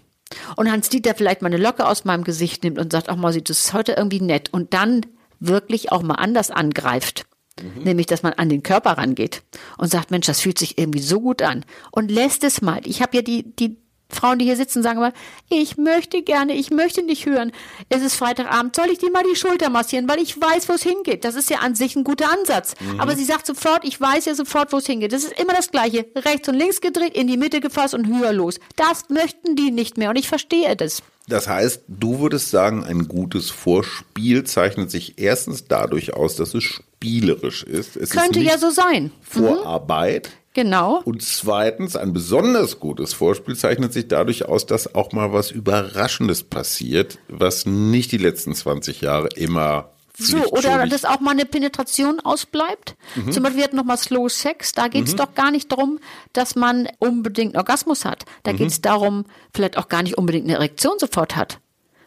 und 0.56 0.72
Hans-Dieter 0.72 1.14
vielleicht 1.16 1.42
mal 1.42 1.48
eine 1.54 1.58
Locke 1.62 1.86
aus 1.88 2.06
meinem 2.06 2.24
Gesicht 2.24 2.64
nimmt 2.64 2.80
und 2.80 2.92
sagt, 2.92 3.10
ach 3.10 3.16
mal, 3.18 3.34
das 3.40 3.60
ist 3.60 3.74
heute 3.74 3.94
irgendwie 3.94 4.22
nett 4.22 4.54
und 4.54 4.74
dann 4.74 5.06
wirklich 5.40 5.92
auch 5.92 6.02
mal 6.02 6.16
anders 6.16 6.50
angreift. 6.52 7.26
Mhm. 7.60 7.84
Nämlich, 7.84 8.08
dass 8.08 8.24
man 8.24 8.34
an 8.34 8.50
den 8.50 8.64
Körper 8.64 8.92
rangeht 8.92 9.44
und 9.78 9.90
sagt, 9.90 10.12
Mensch, 10.12 10.28
das 10.28 10.40
fühlt 10.40 10.58
sich 10.58 10.78
irgendwie 10.78 11.02
so 11.02 11.20
gut 11.20 11.42
an. 11.42 11.66
Und 11.92 12.12
lässt 12.12 12.44
es 12.44 12.62
mal. 12.62 12.82
Ich 12.86 13.02
habe 13.02 13.18
ja 13.18 13.22
die, 13.22 13.56
die 13.56 13.78
Frauen, 14.16 14.40
die 14.40 14.46
hier 14.46 14.56
sitzen, 14.56 14.84
sagen 14.84 15.00
mal, 15.00 15.14
ich 15.50 15.78
möchte 15.78 16.22
gerne, 16.22 16.54
ich 16.54 16.72
möchte 16.72 17.04
nicht 17.04 17.26
hören. 17.26 17.52
Es 17.90 18.02
ist 18.02 18.16
Freitagabend, 18.16 18.76
soll 18.76 18.90
ich 18.92 19.00
dir 19.00 19.12
mal 19.12 19.24
die 19.24 19.36
Schulter 19.36 19.70
massieren, 19.70 20.08
weil 20.08 20.20
ich 20.20 20.40
weiß, 20.40 20.70
wo 20.70 20.74
es 20.74 20.84
hingeht. 20.84 21.26
Das 21.26 21.36
ist 21.36 21.50
ja 21.50 21.60
an 21.60 21.76
sich 21.76 21.96
ein 21.96 22.04
guter 22.04 22.32
Ansatz. 22.32 22.76
Aber 22.98 23.16
sie 23.16 23.26
sagt 23.26 23.46
sofort, 23.46 23.84
ich 23.86 24.00
weiß 24.00 24.26
ja 24.26 24.36
sofort, 24.36 24.72
wo 24.72 24.78
es 24.78 24.86
hingeht. 24.86 25.14
Das 25.14 25.24
ist 25.24 25.40
immer 25.40 25.54
das 25.54 25.72
Gleiche. 25.72 26.06
Rechts 26.16 26.48
und 26.48 26.56
links 26.56 26.82
gedreht, 26.82 27.16
in 27.16 27.28
die 27.28 27.38
Mitte 27.38 27.60
gefasst 27.60 27.94
und 27.94 28.08
höher 28.08 28.34
los. 28.34 28.60
Das 28.76 29.10
möchten 29.10 29.56
die 29.56 29.72
nicht 29.72 29.98
mehr 29.98 30.10
und 30.10 30.18
ich 30.18 30.28
verstehe 30.28 30.76
das. 30.76 31.02
Das 31.28 31.48
heißt, 31.48 31.84
du 31.88 32.20
würdest 32.20 32.50
sagen, 32.50 32.84
ein 32.84 33.08
gutes 33.08 33.50
Vorspiel 33.50 34.44
zeichnet 34.44 34.92
sich 34.92 35.18
erstens 35.18 35.66
dadurch 35.68 36.14
aus, 36.14 36.36
dass 36.36 36.54
es 36.54 36.64
spielerisch 36.64 37.64
ist. 37.64 37.96
Es 37.96 38.10
Könnte 38.10 38.40
ist 38.40 38.46
ja 38.48 38.58
so 38.58 38.70
sein. 38.70 39.12
Vorarbeit. 39.22 40.32
Genau. 40.54 41.02
Und 41.06 41.22
zweitens, 41.24 41.96
ein 41.96 42.12
besonders 42.14 42.80
gutes 42.80 43.14
Vorspiel 43.14 43.56
zeichnet 43.56 43.94
sich 43.94 44.08
dadurch 44.10 44.46
aus, 44.46 44.66
dass 44.66 44.96
auch 44.96 45.14
mal 45.14 45.32
was 45.32 45.50
Überraschendes 45.52 46.44
passiert, 46.44 47.20
was 47.30 47.66
nicht 47.66 48.12
die 48.12 48.18
letzten 48.18 48.54
20 48.54 49.00
Jahre 49.02 49.30
immer 49.36 49.92
So, 50.18 50.38
oder 50.52 50.86
dass 50.88 51.06
auch 51.06 51.22
mal 51.22 51.32
eine 51.32 51.46
Penetration 51.46 52.20
ausbleibt. 52.20 52.96
Mhm. 53.16 53.32
Zum 53.32 53.44
Beispiel, 53.44 53.60
wir 53.60 53.64
hatten 53.64 53.78
noch 53.78 53.86
mal 53.86 53.96
Slow 53.98 54.28
Sex. 54.30 54.74
Da 54.74 54.90
geht 54.90 55.08
es 55.08 55.16
doch 55.16 55.34
gar 55.36 55.52
nicht 55.52 55.72
darum, 55.72 56.00
dass 56.34 56.56
man 56.56 56.90
unbedingt 57.00 57.56
einen 57.56 57.62
Orgasmus 57.62 58.04
hat. 58.04 58.26
Da 58.44 58.52
Mhm. 58.52 58.58
geht 58.58 58.68
es 58.72 58.82
darum, 58.82 59.26
vielleicht 59.54 59.78
auch 59.78 59.88
gar 59.88 60.04
nicht 60.04 60.18
unbedingt 60.18 60.46
eine 60.46 60.56
Erektion 60.56 61.00
sofort 61.00 61.38
hat. 61.38 61.60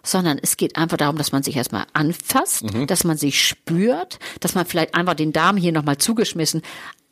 Sondern 0.07 0.39
es 0.43 0.59
geht 0.59 0.77
einfach 0.77 0.99
darum, 0.99 1.17
dass 1.17 1.33
man 1.33 1.43
sich 1.43 1.57
erstmal 1.57 1.87
anfasst, 1.95 2.63
Mhm. 2.75 2.87
dass 2.87 3.05
man 3.05 3.17
sich 3.17 3.43
spürt, 3.43 4.19
dass 4.41 4.55
man 4.55 4.67
vielleicht 4.67 4.95
einfach 4.95 5.15
den 5.15 5.33
Darm 5.33 5.57
hier 5.57 5.73
nochmal 5.73 5.97
zugeschmissen 5.97 6.61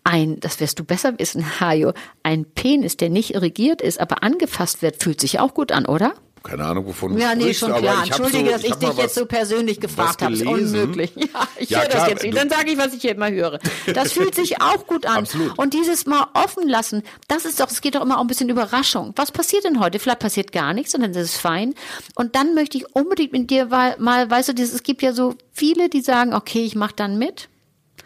ein, 0.04 0.40
das 0.40 0.58
wirst 0.60 0.78
du 0.78 0.84
besser 0.84 1.18
wissen, 1.18 1.60
Hajo, 1.60 1.92
ein 2.22 2.44
Penis, 2.44 2.96
der 2.96 3.10
nicht 3.10 3.34
irrigiert 3.34 3.80
ist, 3.82 4.00
aber 4.00 4.22
angefasst 4.22 4.82
wird, 4.82 5.02
fühlt 5.02 5.20
sich 5.20 5.38
auch 5.40 5.54
gut 5.54 5.72
an, 5.72 5.86
oder? 5.86 6.14
Keine 6.44 6.64
Ahnung, 6.64 6.86
wovon 6.86 7.14
du 7.14 7.20
Ja, 7.20 7.36
nee, 7.36 7.42
sprichst, 7.54 7.60
schon 7.60 7.72
klar. 7.72 8.02
ich 8.02 8.08
Entschuldige, 8.10 8.46
so, 8.46 8.50
dass 8.50 8.64
ich, 8.64 8.70
hab 8.72 8.80
dich 8.80 8.96
jetzt 8.96 9.14
so 9.14 9.26
persönlich 9.26 9.78
gefragt 9.80 10.22
habe. 10.22 10.32
Ist 10.32 10.42
gelesen. 10.42 10.74
unmöglich. 10.80 11.12
Ja, 11.16 11.48
ich 11.56 11.70
Ja, 11.70 11.78
höre 11.82 11.86
klar, 11.88 12.00
das 12.02 12.10
jetzt 12.10 12.22
nicht. 12.24 12.36
Dann 12.36 12.50
sage 12.50 12.72
ich, 12.72 12.78
was 12.78 12.92
ich 12.94 13.00
hier 13.00 13.12
immer 13.12 13.30
höre. 13.30 13.60
Das 13.94 14.10
fühlt 14.12 14.34
sich 14.34 14.60
auch 14.60 14.84
gut 14.88 15.06
an. 15.06 15.18
Absolut. 15.18 15.56
Und 15.56 15.72
dieses 15.72 16.04
Mal 16.06 16.26
offen 16.34 16.68
lassen, 16.68 17.04
das 17.28 17.44
ist 17.44 17.60
doch, 17.60 17.70
es 17.70 17.80
geht 17.80 17.94
doch 17.94 18.02
immer 18.02 18.16
auch 18.18 18.22
ein 18.22 18.26
bisschen 18.26 18.48
Überraschung. 18.48 19.12
Was 19.14 19.30
passiert 19.30 19.62
denn 19.62 19.78
heute? 19.78 20.00
Vielleicht 20.00 20.18
passiert 20.18 20.50
gar 20.50 20.74
nichts, 20.74 20.90
sondern 20.90 21.12
das 21.12 21.22
ist 21.26 21.36
fein. 21.36 21.74
Und 22.16 22.34
dann 22.34 22.54
möchte 22.56 22.76
ich 22.76 22.86
unbedingt 22.92 23.30
mit 23.30 23.48
dir 23.48 23.70
weil- 23.70 23.94
mal, 24.00 24.28
weißt 24.28 24.48
du, 24.48 24.52
dieses- 24.52 24.74
es 24.74 24.82
gibt 24.82 25.00
ja 25.02 25.12
so 25.12 25.36
viele, 25.52 25.88
die 25.90 26.00
sagen, 26.00 26.34
okay, 26.34 26.64
ich 26.64 26.74
mache 26.74 26.94
dann 26.96 27.18
mit. 27.18 27.50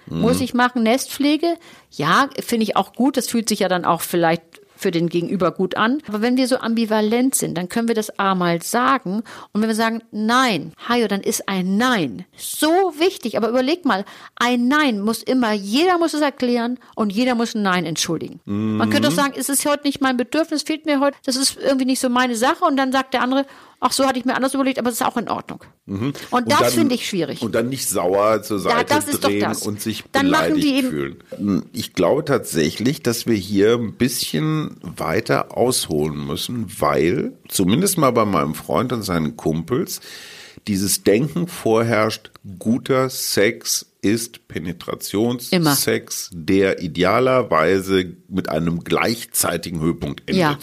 Muss 0.07 0.41
ich 0.41 0.55
machen, 0.55 0.83
Nestpflege? 0.83 1.57
Ja, 1.91 2.29
finde 2.41 2.65
ich 2.65 2.77
auch 2.77 2.93
gut. 2.93 3.17
Das 3.17 3.29
fühlt 3.29 3.49
sich 3.49 3.61
ja 3.61 3.69
dann 3.69 3.85
auch 3.85 4.01
vielleicht 4.01 4.43
für 4.77 4.91
den 4.91 5.09
Gegenüber 5.09 5.51
gut 5.51 5.77
an. 5.77 6.03
Aber 6.07 6.21
wenn 6.21 6.37
wir 6.37 6.47
so 6.47 6.59
ambivalent 6.59 7.35
sind, 7.35 7.57
dann 7.57 7.69
können 7.69 7.89
wir 7.89 7.95
das 7.95 8.19
A 8.19 8.35
mal 8.35 8.63
sagen. 8.63 9.23
Und 9.53 9.63
wenn 9.63 9.69
wir 9.69 9.75
sagen 9.75 10.03
Nein, 10.13 10.73
Hajo, 10.89 11.09
dann 11.09 11.23
ist 11.23 11.49
ein 11.49 11.77
Nein 11.77 12.27
so 12.37 12.69
wichtig. 12.99 13.37
Aber 13.37 13.49
überleg 13.49 13.85
mal, 13.85 14.05
ein 14.37 14.69
Nein 14.69 15.01
muss 15.01 15.23
immer, 15.23 15.53
jeder 15.53 15.99
muss 15.99 16.15
es 16.15 16.21
erklären 16.21 16.79
und 16.95 17.13
jeder 17.13 17.35
muss 17.35 17.55
ein 17.55 17.63
Nein 17.63 17.87
entschuldigen. 17.87 18.41
Man 18.45 18.91
könnte 18.91 19.09
auch 19.09 19.13
sagen, 19.13 19.35
es 19.37 19.49
ist 19.49 19.65
heute 19.67 19.87
nicht 19.87 20.01
mein 20.01 20.17
Bedürfnis, 20.17 20.63
fehlt 20.63 20.87
mir 20.87 21.01
heute, 21.01 21.17
das 21.25 21.37
ist 21.37 21.57
irgendwie 21.57 21.87
nicht 21.87 22.01
so 22.01 22.11
meine 22.11 22.37
Sache. 22.37 22.65
Und 22.65 22.77
dann 22.77 22.93
sagt 22.93 23.15
der 23.15 23.23
andere, 23.23 23.47
ach 23.81 23.93
so 23.93 24.07
hatte 24.07 24.19
ich 24.19 24.25
mir 24.25 24.35
anders 24.35 24.55
überlegt, 24.55 24.79
aber 24.79 24.89
es 24.89 24.97
ist 24.97 25.07
auch 25.07 25.17
in 25.17 25.29
Ordnung. 25.29 25.61
Und, 25.87 26.15
Und 26.31 26.51
das 26.51 26.75
finde 26.75 26.95
ich 26.95 27.07
schwierig. 27.07 27.43
Und 27.43 27.55
dann 27.55 27.69
nicht 27.69 27.89
sauer 27.89 28.43
zur 28.43 28.59
Seite 28.59 28.87
das 28.89 29.09
ist 29.09 29.25
doch 29.25 29.29
drehen 29.29 29.41
das. 29.41 29.67
und 29.67 29.81
sich 29.81 30.05
Dann 30.13 30.27
beleidigt 30.27 30.89
fühlen. 30.89 31.65
Ich 31.73 31.93
glaube 31.95 32.25
tatsächlich, 32.25 33.03
dass 33.03 33.27
wir 33.27 33.37
hier 33.37 33.75
ein 33.75 33.95
bisschen 33.95 34.77
weiter 34.83 35.57
ausholen 35.57 36.27
müssen, 36.27 36.67
weil, 36.79 37.33
zumindest 37.49 37.99
mal 37.99 38.11
bei 38.13 38.25
meinem 38.25 38.55
Freund 38.55 38.93
und 38.93 39.03
seinen 39.03 39.37
Kumpels, 39.37 40.01
dieses 40.67 41.05
Denken 41.05 41.47
vorherrscht, 41.47 42.31
guter 42.59 43.09
Sex 43.09 43.87
ist 44.03 44.49
Penetrationssex, 44.49 46.31
der 46.33 46.83
idealerweise 46.83 48.17
mit 48.29 48.49
einem 48.49 48.83
gleichzeitigen 48.83 49.81
Höhepunkt 49.81 50.23
endet. 50.29 50.37
Ja. 50.41 50.59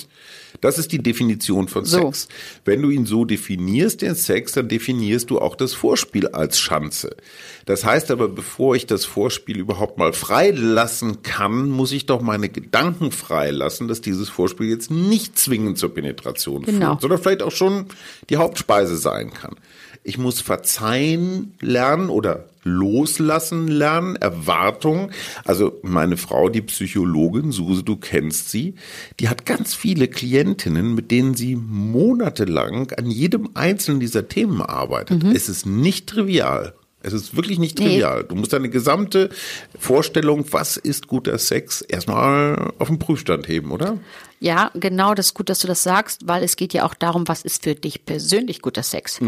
Das 0.64 0.78
ist 0.80 0.94
die 0.94 1.04
Definition 1.04 1.68
von 1.68 1.84
So. 1.84 1.98
Sex. 2.00 2.30
Wenn 2.64 2.82
du 2.82 2.90
ihn 2.90 3.06
so 3.06 3.26
definierst, 3.26 4.02
den 4.02 4.16
Sex, 4.16 4.54
dann 4.54 4.70
definierst 4.70 5.30
du 5.30 5.40
auch 5.40 5.56
das 5.58 5.74
Vorspiel 5.74 6.28
als 6.28 6.58
Schanze. 6.58 7.18
Das 7.66 7.84
heißt 7.84 8.12
aber, 8.12 8.30
bevor 8.30 8.74
ich 8.76 8.86
das 8.86 9.04
Vorspiel 9.04 9.58
überhaupt 9.60 9.98
mal 9.98 10.14
freilassen 10.14 11.22
kann, 11.22 11.70
muss 11.70 11.92
ich 11.92 12.06
doch 12.06 12.22
meine 12.22 12.48
Gedanken 12.48 13.12
freilassen, 13.12 13.90
dass 13.90 14.00
dieses 14.00 14.30
Vorspiel 14.30 14.70
jetzt 14.70 14.90
nicht 14.90 15.38
zwingend 15.38 15.78
zur 15.78 15.94
Penetration 15.94 16.64
Genau. 16.64 16.92
führt, 16.92 17.02
sondern 17.02 17.22
vielleicht 17.22 17.44
auch 17.44 17.52
schon 17.52 17.88
die 18.30 18.38
Hauptspeise 18.38 18.96
sein 18.96 19.34
kann. 19.34 19.56
Ich 20.04 20.18
muss 20.18 20.42
verzeihen 20.42 21.54
lernen 21.62 22.10
oder 22.10 22.46
loslassen 22.64 23.68
lernen, 23.68 24.16
Erwartungen. 24.16 25.12
Also 25.46 25.80
meine 25.82 26.18
Frau, 26.18 26.50
die 26.50 26.62
Psychologin, 26.62 27.52
Suse, 27.52 27.84
du 27.84 27.96
kennst 27.96 28.50
sie, 28.50 28.76
die 29.20 29.30
hat 29.30 29.46
ganz 29.46 29.74
viele 29.74 30.08
Klientinnen, 30.08 30.96
mit 30.96 31.12
denen 31.12 31.36
sie 31.36 31.56
monatelang 31.56 32.92
an 32.92 33.10
jedem 33.10 33.50
einzelnen 33.54 34.00
dieser 34.00 34.28
Themen 34.28 34.62
arbeitet. 34.62 35.24
Es 35.34 35.50
ist 35.50 35.66
nicht 35.66 36.08
trivial. 36.08 36.74
Es 37.04 37.14
ist 37.14 37.36
wirklich 37.36 37.60
nicht 37.60 37.78
Nee. 37.80 37.86
trivial. 37.86 38.24
Du 38.24 38.36
musst 38.36 38.54
deine 38.54 38.70
gesamte 38.70 39.30
Vorstellung, 39.78 40.46
was 40.52 40.78
ist 40.78 41.08
guter 41.08 41.38
Sex, 41.38 41.82
erstmal 41.82 42.74
auf 42.80 42.88
den 42.88 42.98
Prüfstand 42.98 43.48
heben, 43.48 43.72
oder? 43.72 43.98
Ja, 44.40 44.72
genau, 44.74 45.14
das 45.14 45.28
ist 45.28 45.34
gut, 45.34 45.50
dass 45.50 45.60
du 45.60 45.68
das 45.68 45.84
sagst, 45.84 46.28
weil 46.28 46.44
es 46.44 46.56
geht 46.56 46.74
ja 46.74 46.86
auch 46.86 46.94
darum, 46.94 47.28
was 47.28 47.44
ist 47.44 47.64
für 47.64 47.76
dich 47.76 48.06
persönlich 48.06 48.62
guter 48.62 48.84
Sex. 48.84 49.20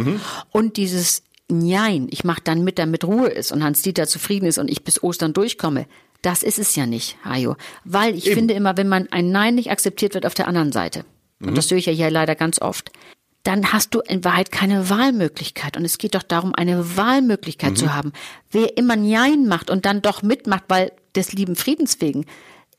Und 0.52 0.78
dieses 0.78 1.22
Nein, 1.48 2.08
ich 2.10 2.24
mach 2.24 2.40
dann 2.40 2.64
mit, 2.64 2.80
damit 2.80 3.04
Ruhe 3.04 3.28
ist 3.28 3.52
und 3.52 3.64
Hans-Dieter 3.64 4.08
zufrieden 4.08 4.48
ist 4.48 4.58
und 4.58 4.68
ich 4.68 4.84
bis 4.84 5.04
Ostern 5.04 5.32
durchkomme. 5.32 5.86
Das 6.24 6.42
ist 6.42 6.58
es 6.58 6.76
ja 6.76 6.88
nicht, 6.88 7.18
Hajo. 7.24 7.56
Weil 7.84 8.16
ich 8.16 8.32
finde 8.32 8.56
immer, 8.56 8.78
wenn 8.78 8.90
man 8.90 9.08
ein 9.12 9.30
Nein 9.32 9.54
nicht 9.54 9.70
akzeptiert 9.70 10.16
wird 10.16 10.26
auf 10.26 10.34
der 10.34 10.48
anderen 10.48 10.72
Seite, 10.72 11.06
und 11.40 11.56
das 11.56 11.70
höre 11.70 11.78
ich 11.78 11.86
ja 11.86 11.94
hier 11.94 12.10
leider 12.10 12.34
ganz 12.34 12.60
oft, 12.60 12.90
dann 13.46 13.72
hast 13.72 13.94
du 13.94 14.00
in 14.02 14.24
Wahrheit 14.26 14.52
keine 14.52 14.90
Wahlmöglichkeit. 14.90 15.78
Und 15.78 15.86
es 15.86 15.98
geht 16.00 16.16
doch 16.16 16.24
darum, 16.24 16.54
eine 16.56 16.98
Wahlmöglichkeit 16.98 17.78
zu 17.78 17.94
haben. 17.94 18.12
Wer 18.52 18.76
immer 18.76 18.96
Nein 18.96 19.48
macht 19.48 19.70
und 19.70 19.86
dann 19.86 20.02
doch 20.02 20.24
mitmacht, 20.24 20.64
weil 20.68 20.92
des 21.16 21.32
lieben 21.32 21.56
Friedens 21.56 22.02
wegen, 22.02 22.26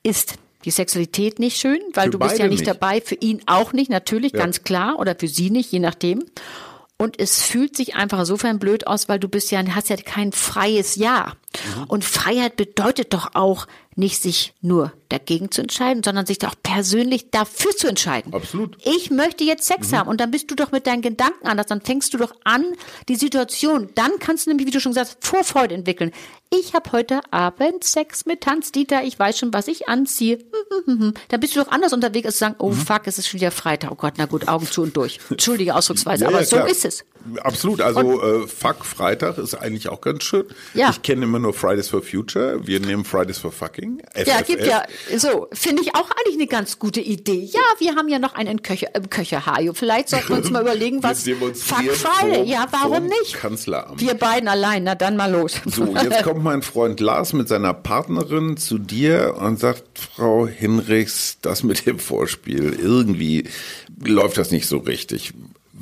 ist 0.02 0.34
die 0.64 0.72
Sexualität 0.72 1.38
nicht 1.38 1.58
schön, 1.60 1.78
weil 1.94 2.06
Für 2.06 2.10
du 2.10 2.18
bist 2.18 2.38
ja 2.38 2.48
nicht, 2.48 2.60
nicht. 2.60 2.68
dabei, 2.68 3.00
für 3.00 3.14
ihn 3.14 3.42
auch 3.46 3.72
nicht, 3.72 3.90
natürlich, 3.90 4.32
Ja. 4.32 4.40
ganz 4.40 4.64
klar, 4.64 4.98
oder 4.98 5.14
für 5.16 5.28
sie 5.28 5.50
nicht, 5.50 5.70
je 5.70 5.78
nachdem. 5.78 6.24
Und 6.98 7.20
es 7.20 7.42
fühlt 7.42 7.76
sich 7.76 7.94
einfach 7.94 8.18
insofern 8.18 8.58
blöd 8.58 8.86
aus, 8.88 9.08
weil 9.08 9.20
du 9.20 9.28
bist 9.28 9.52
ja, 9.52 9.62
hast 9.74 9.88
ja 9.88 9.96
kein 9.96 10.32
freies 10.32 10.96
Ja. 10.96 11.34
Mhm. 11.76 11.84
Und 11.84 12.04
Freiheit 12.04 12.56
bedeutet 12.56 13.12
doch 13.14 13.34
auch, 13.34 13.66
nicht 13.96 14.20
sich 14.22 14.52
nur 14.60 14.92
dagegen 15.08 15.50
zu 15.50 15.62
entscheiden, 15.62 16.02
sondern 16.02 16.26
sich 16.26 16.38
doch 16.38 16.54
persönlich 16.62 17.30
dafür 17.30 17.70
zu 17.76 17.86
entscheiden. 17.88 18.34
Absolut. 18.34 18.76
Ich 18.84 19.10
möchte 19.10 19.44
jetzt 19.44 19.66
Sex 19.66 19.92
haben 19.92 20.08
und 20.08 20.20
dann 20.20 20.30
bist 20.30 20.50
du 20.50 20.54
doch 20.54 20.70
mit 20.72 20.86
deinen 20.86 21.00
Gedanken 21.02 21.46
anders, 21.46 21.66
dann 21.66 21.80
fängst 21.80 22.12
du 22.12 22.18
doch 22.18 22.34
an, 22.44 22.64
die 23.08 23.16
Situation, 23.16 23.88
dann 23.94 24.10
kannst 24.18 24.46
du 24.46 24.50
nämlich, 24.50 24.66
wie 24.66 24.70
du 24.72 24.80
schon 24.80 24.92
gesagt 24.92 25.10
hast, 25.10 25.26
Vorfreude 25.26 25.74
entwickeln. 25.74 26.12
Ich 26.50 26.74
habe 26.74 26.92
heute 26.92 27.20
Abend 27.32 27.82
Sex 27.84 28.26
mit 28.26 28.46
Hans 28.46 28.70
Dieter, 28.72 29.02
ich 29.04 29.18
weiß 29.18 29.38
schon, 29.38 29.52
was 29.52 29.66
ich 29.68 29.88
anziehe. 29.88 30.38
Dann 30.86 31.40
bist 31.40 31.56
du 31.56 31.60
doch 31.60 31.70
anders 31.72 31.92
unterwegs, 31.92 32.26
als 32.26 32.34
zu 32.36 32.40
sagen, 32.40 32.54
oh 32.58 32.70
Mhm. 32.70 32.74
fuck, 32.74 33.02
es 33.06 33.18
ist 33.18 33.26
schon 33.28 33.40
wieder 33.40 33.50
Freitag. 33.50 33.90
Oh 33.90 33.96
Gott, 33.96 34.14
na 34.18 34.26
gut, 34.26 34.46
Augen 34.46 34.66
zu 34.66 34.82
und 34.82 34.96
durch. 34.96 35.18
Entschuldige 35.30 35.74
Ausdrucksweise, 35.74 36.22
Ja, 36.24 36.28
aber 36.28 36.40
ja, 36.40 36.46
so 36.46 36.56
klar. 36.56 36.68
ist 36.68 36.84
es. 36.84 37.04
Absolut. 37.42 37.80
Also 37.80 38.22
äh, 38.22 38.46
Fuck 38.46 38.84
Freitag 38.84 39.38
ist 39.38 39.54
eigentlich 39.56 39.88
auch 39.88 40.00
ganz 40.00 40.22
schön. 40.22 40.44
Ja. 40.74 40.90
Ich 40.90 41.02
kenne 41.02 41.24
immer 41.24 41.40
nur 41.40 41.52
Fridays 41.52 41.88
for 41.88 42.00
Future. 42.02 42.64
Wir 42.64 42.78
nehmen 42.78 43.04
Fridays 43.04 43.38
for 43.38 43.50
Fucking. 43.50 43.85
Ja, 44.16 44.36
FFF. 44.38 44.46
gibt 44.46 44.66
ja, 44.66 44.82
so, 45.16 45.48
finde 45.52 45.82
ich 45.82 45.94
auch 45.94 46.10
eigentlich 46.10 46.34
eine 46.36 46.46
ganz 46.46 46.78
gute 46.78 47.00
Idee. 47.00 47.48
Ja, 47.52 47.60
wir 47.78 47.94
haben 47.94 48.08
ja 48.08 48.18
noch 48.18 48.34
einen 48.34 48.62
Köcher, 48.62 48.94
im 48.94 49.08
Köcher, 49.10 49.46
Hajo. 49.46 49.72
Vielleicht 49.74 50.08
sollten 50.10 50.28
wir 50.30 50.36
uns 50.36 50.50
mal 50.50 50.62
überlegen, 50.62 51.02
was 51.02 51.22
Fuck 51.24 51.36
Friday. 51.92 51.94
vorm- 51.94 52.44
Ja, 52.46 52.66
warum 52.70 53.04
nicht? 53.06 53.34
Kanzleramt. 53.34 54.00
Wir 54.00 54.14
beiden 54.14 54.48
allein, 54.48 54.84
na 54.84 54.94
dann 54.94 55.16
mal 55.16 55.30
los. 55.30 55.60
So, 55.66 55.84
jetzt 56.02 56.22
kommt 56.22 56.42
mein 56.42 56.62
Freund 56.62 57.00
Lars 57.00 57.32
mit 57.32 57.48
seiner 57.48 57.74
Partnerin 57.74 58.56
zu 58.56 58.78
dir 58.78 59.36
und 59.38 59.58
sagt, 59.60 59.84
Frau 59.98 60.46
Hinrichs, 60.46 61.38
das 61.42 61.62
mit 61.62 61.86
dem 61.86 61.98
Vorspiel, 61.98 62.76
irgendwie 62.80 63.44
läuft 64.04 64.38
das 64.38 64.50
nicht 64.50 64.66
so 64.66 64.78
richtig. 64.78 65.32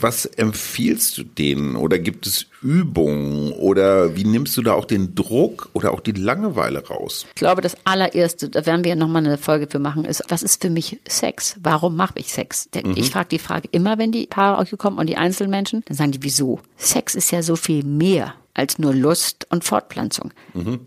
Was 0.05 0.27
empfiehlst 0.27 1.17
du 1.17 1.23
denen? 1.25 1.77
Oder 1.77 1.99
gibt 1.99 2.27
es 2.27 2.45
Übungen? 2.61 3.53
Oder 3.53 4.17
wie 4.17 4.25
nimmst 4.25 4.55
du 4.57 4.61
da 4.63 4.75
auch 4.75 4.85
den 4.85 5.15
Druck 5.15 5.71
oder 5.73 5.93
auch 5.93 6.01
die 6.01 6.13
Langeweile 6.13 6.87
raus? 6.87 7.25
Ich 7.31 7.35
glaube, 7.37 7.63
das 7.63 7.75
allererste, 7.85 8.51
da 8.51 8.67
werden 8.67 8.85
wir 8.85 8.91
ja 8.91 8.97
nochmal 8.97 9.25
eine 9.25 9.39
Folge 9.39 9.67
für 9.71 9.79
machen, 9.79 10.05
ist, 10.05 10.23
was 10.29 10.43
ist 10.43 10.61
für 10.61 10.69
mich 10.69 11.01
Sex? 11.09 11.57
Warum 11.63 11.97
mache 11.97 12.19
ich 12.19 12.33
Sex? 12.33 12.69
Der- 12.75 12.85
Ich 12.97 13.11
frage 13.11 13.29
die 13.31 13.39
Frage 13.39 13.67
immer, 13.73 13.97
wenn 13.97 14.13
die 14.13 14.27
Paare 14.27 14.59
auch 14.61 14.67
hier 14.69 14.77
kommen 14.77 14.99
und 14.99 15.07
die 15.09 15.17
Einzelmenschen, 15.17 15.83
dann 15.87 15.97
sagen 15.97 16.13
die, 16.13 16.23
wieso? 16.23 16.61
Sex 16.77 17.15
ist 17.15 17.31
ja 17.33 17.43
so 17.43 17.57
viel 17.57 17.83
mehr 17.83 18.35
als 18.53 18.79
nur 18.79 18.95
Lust 18.95 19.47
und 19.51 19.65
Fortpflanzung. 19.65 20.33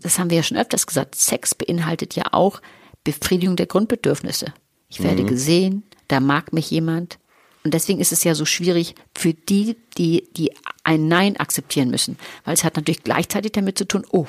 Das 0.00 0.18
haben 0.20 0.30
wir 0.30 0.36
ja 0.38 0.42
schon 0.44 0.56
öfters 0.58 0.86
gesagt. 0.86 1.16
Sex 1.16 1.54
beinhaltet 1.56 2.14
ja 2.14 2.22
auch 2.32 2.62
Befriedigung 3.04 3.56
der 3.56 3.66
Grundbedürfnisse. 3.66 4.46
Ich 4.88 5.02
werde 5.02 5.24
gesehen, 5.24 5.82
da 6.06 6.20
mag 6.20 6.52
mich 6.52 6.70
jemand. 6.70 7.18
Und 7.68 7.74
deswegen 7.74 8.00
ist 8.00 8.12
es 8.12 8.24
ja 8.24 8.34
so 8.34 8.46
schwierig 8.46 8.94
für 9.14 9.34
die, 9.34 9.76
die, 9.98 10.26
die 10.38 10.52
ein 10.84 11.06
Nein 11.06 11.36
akzeptieren 11.36 11.90
müssen. 11.90 12.16
Weil 12.46 12.54
es 12.54 12.64
hat 12.64 12.76
natürlich 12.76 13.04
gleichzeitig 13.04 13.52
damit 13.52 13.76
zu 13.76 13.86
tun, 13.86 14.06
oh, 14.10 14.24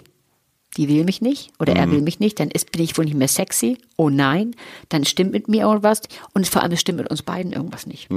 die 0.75 0.89
will 0.89 1.05
mich 1.05 1.21
nicht 1.21 1.53
oder 1.57 1.73
er 1.73 1.89
will 1.89 2.01
mich 2.01 2.19
nicht, 2.19 2.41
dann 2.41 2.51
ist, 2.51 2.73
bin 2.73 2.81
ich 2.81 2.97
wohl 2.97 3.05
nicht 3.05 3.15
mehr 3.15 3.29
sexy. 3.29 3.77
Oh 3.95 4.09
nein, 4.09 4.57
dann 4.89 5.05
stimmt 5.05 5.31
mit 5.31 5.47
mir 5.47 5.61
irgendwas 5.61 6.01
und 6.33 6.49
vor 6.49 6.61
allem 6.61 6.73
es 6.73 6.81
stimmt 6.81 6.97
mit 6.99 7.09
uns 7.09 7.21
beiden 7.21 7.53
irgendwas 7.53 7.87
nicht. 7.87 8.11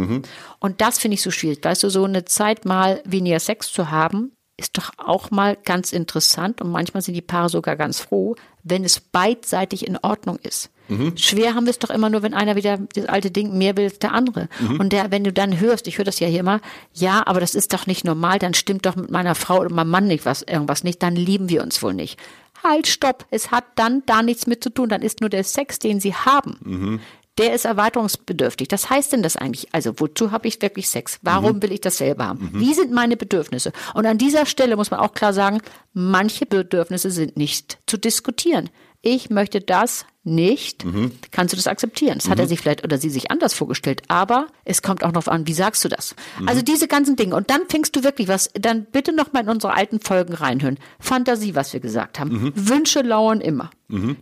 Und 0.58 0.80
das 0.80 0.98
finde 0.98 1.14
ich 1.14 1.22
so 1.22 1.30
schwierig. 1.30 1.60
Weißt 1.62 1.84
du, 1.84 1.88
so 1.88 2.02
eine 2.02 2.24
Zeit 2.24 2.64
mal 2.64 3.00
weniger 3.04 3.38
Sex 3.38 3.70
zu 3.70 3.92
haben, 3.92 4.32
ist 4.56 4.76
doch 4.76 4.90
auch 4.96 5.30
mal 5.30 5.56
ganz 5.56 5.92
interessant 5.92 6.60
und 6.60 6.72
manchmal 6.72 7.00
sind 7.00 7.14
die 7.14 7.22
Paare 7.22 7.48
sogar 7.48 7.76
ganz 7.76 8.00
froh, 8.00 8.34
wenn 8.64 8.82
es 8.82 8.98
beidseitig 8.98 9.86
in 9.86 9.98
Ordnung 9.98 10.40
ist. 10.42 10.72
Schwer 11.16 11.54
haben 11.54 11.66
wir 11.66 11.70
es 11.70 11.78
doch 11.78 11.90
immer 11.90 12.10
nur, 12.10 12.22
wenn 12.22 12.34
einer 12.34 12.56
wieder 12.56 12.78
das 12.94 13.06
alte 13.06 13.30
Ding 13.30 13.56
mehr 13.56 13.76
will 13.76 13.84
als 13.84 13.98
der 13.98 14.12
andere. 14.12 14.48
Und 14.78 14.92
der, 14.92 15.10
wenn 15.10 15.24
du 15.24 15.32
dann 15.32 15.60
hörst, 15.60 15.86
ich 15.86 15.98
höre 15.98 16.04
das 16.04 16.20
ja 16.20 16.28
hier 16.28 16.40
immer, 16.40 16.60
ja, 16.92 17.22
aber 17.26 17.40
das 17.40 17.54
ist 17.54 17.72
doch 17.72 17.86
nicht 17.86 18.04
normal, 18.04 18.38
dann 18.38 18.54
stimmt 18.54 18.86
doch 18.86 18.96
mit 18.96 19.10
meiner 19.10 19.34
Frau 19.34 19.60
oder 19.60 19.72
meinem 19.72 19.90
Mann 19.90 20.06
nicht 20.06 20.26
was, 20.26 20.42
irgendwas 20.42 20.84
nicht, 20.84 21.02
dann 21.02 21.16
lieben 21.16 21.48
wir 21.48 21.62
uns 21.62 21.82
wohl 21.82 21.94
nicht. 21.94 22.18
Halt, 22.62 22.86
stopp, 22.86 23.26
es 23.30 23.50
hat 23.50 23.64
dann 23.74 24.02
da 24.06 24.22
nichts 24.22 24.46
mit 24.46 24.62
zu 24.62 24.70
tun, 24.70 24.88
dann 24.88 25.02
ist 25.02 25.20
nur 25.20 25.30
der 25.30 25.44
Sex, 25.44 25.78
den 25.78 26.00
sie 26.00 26.14
haben. 26.14 27.00
Der 27.38 27.54
ist 27.54 27.64
erweiterungsbedürftig. 27.64 28.68
Was 28.70 28.90
heißt 28.90 29.14
denn 29.14 29.22
das 29.22 29.36
eigentlich? 29.36 29.68
Also, 29.72 29.94
wozu 29.96 30.32
habe 30.32 30.48
ich 30.48 30.60
wirklich 30.60 30.90
Sex? 30.90 31.18
Warum 31.22 31.62
will 31.62 31.72
ich 31.72 31.80
das 31.80 31.96
selber 31.96 32.26
haben? 32.26 32.50
Wie 32.52 32.74
sind 32.74 32.92
meine 32.92 33.16
Bedürfnisse? 33.16 33.72
Und 33.94 34.04
an 34.04 34.18
dieser 34.18 34.44
Stelle 34.44 34.76
muss 34.76 34.90
man 34.90 35.00
auch 35.00 35.14
klar 35.14 35.32
sagen, 35.32 35.62
manche 35.94 36.44
Bedürfnisse 36.44 37.10
sind 37.10 37.38
nicht 37.38 37.78
zu 37.86 37.96
diskutieren. 37.96 38.68
Ich 39.04 39.30
möchte 39.30 39.60
das 39.60 40.06
nicht. 40.24 40.84
Kannst 41.32 41.52
du 41.52 41.56
das 41.56 41.66
akzeptieren? 41.66 42.18
Das 42.18 42.28
hat 42.28 42.38
er 42.38 42.46
sich 42.46 42.60
vielleicht 42.60 42.84
oder 42.84 42.98
sie 42.98 43.10
sich 43.10 43.32
anders 43.32 43.52
vorgestellt. 43.52 44.02
Aber 44.06 44.46
es 44.64 44.80
kommt 44.80 45.02
auch 45.02 45.10
noch 45.10 45.26
an, 45.26 45.48
wie 45.48 45.52
sagst 45.52 45.84
du 45.84 45.88
das? 45.88 46.14
Also 46.46 46.62
diese 46.62 46.86
ganzen 46.86 47.16
Dinge. 47.16 47.34
Und 47.34 47.50
dann 47.50 47.62
fängst 47.68 47.96
du 47.96 48.04
wirklich 48.04 48.28
was, 48.28 48.50
dann 48.54 48.84
bitte 48.84 49.12
noch 49.12 49.32
mal 49.32 49.40
in 49.42 49.48
unsere 49.48 49.74
alten 49.74 49.98
Folgen 49.98 50.34
reinhören. 50.34 50.78
Fantasie, 51.00 51.56
was 51.56 51.72
wir 51.72 51.80
gesagt 51.80 52.20
haben. 52.20 52.52
Wünsche 52.54 53.02
lauern 53.02 53.40
immer. 53.40 53.70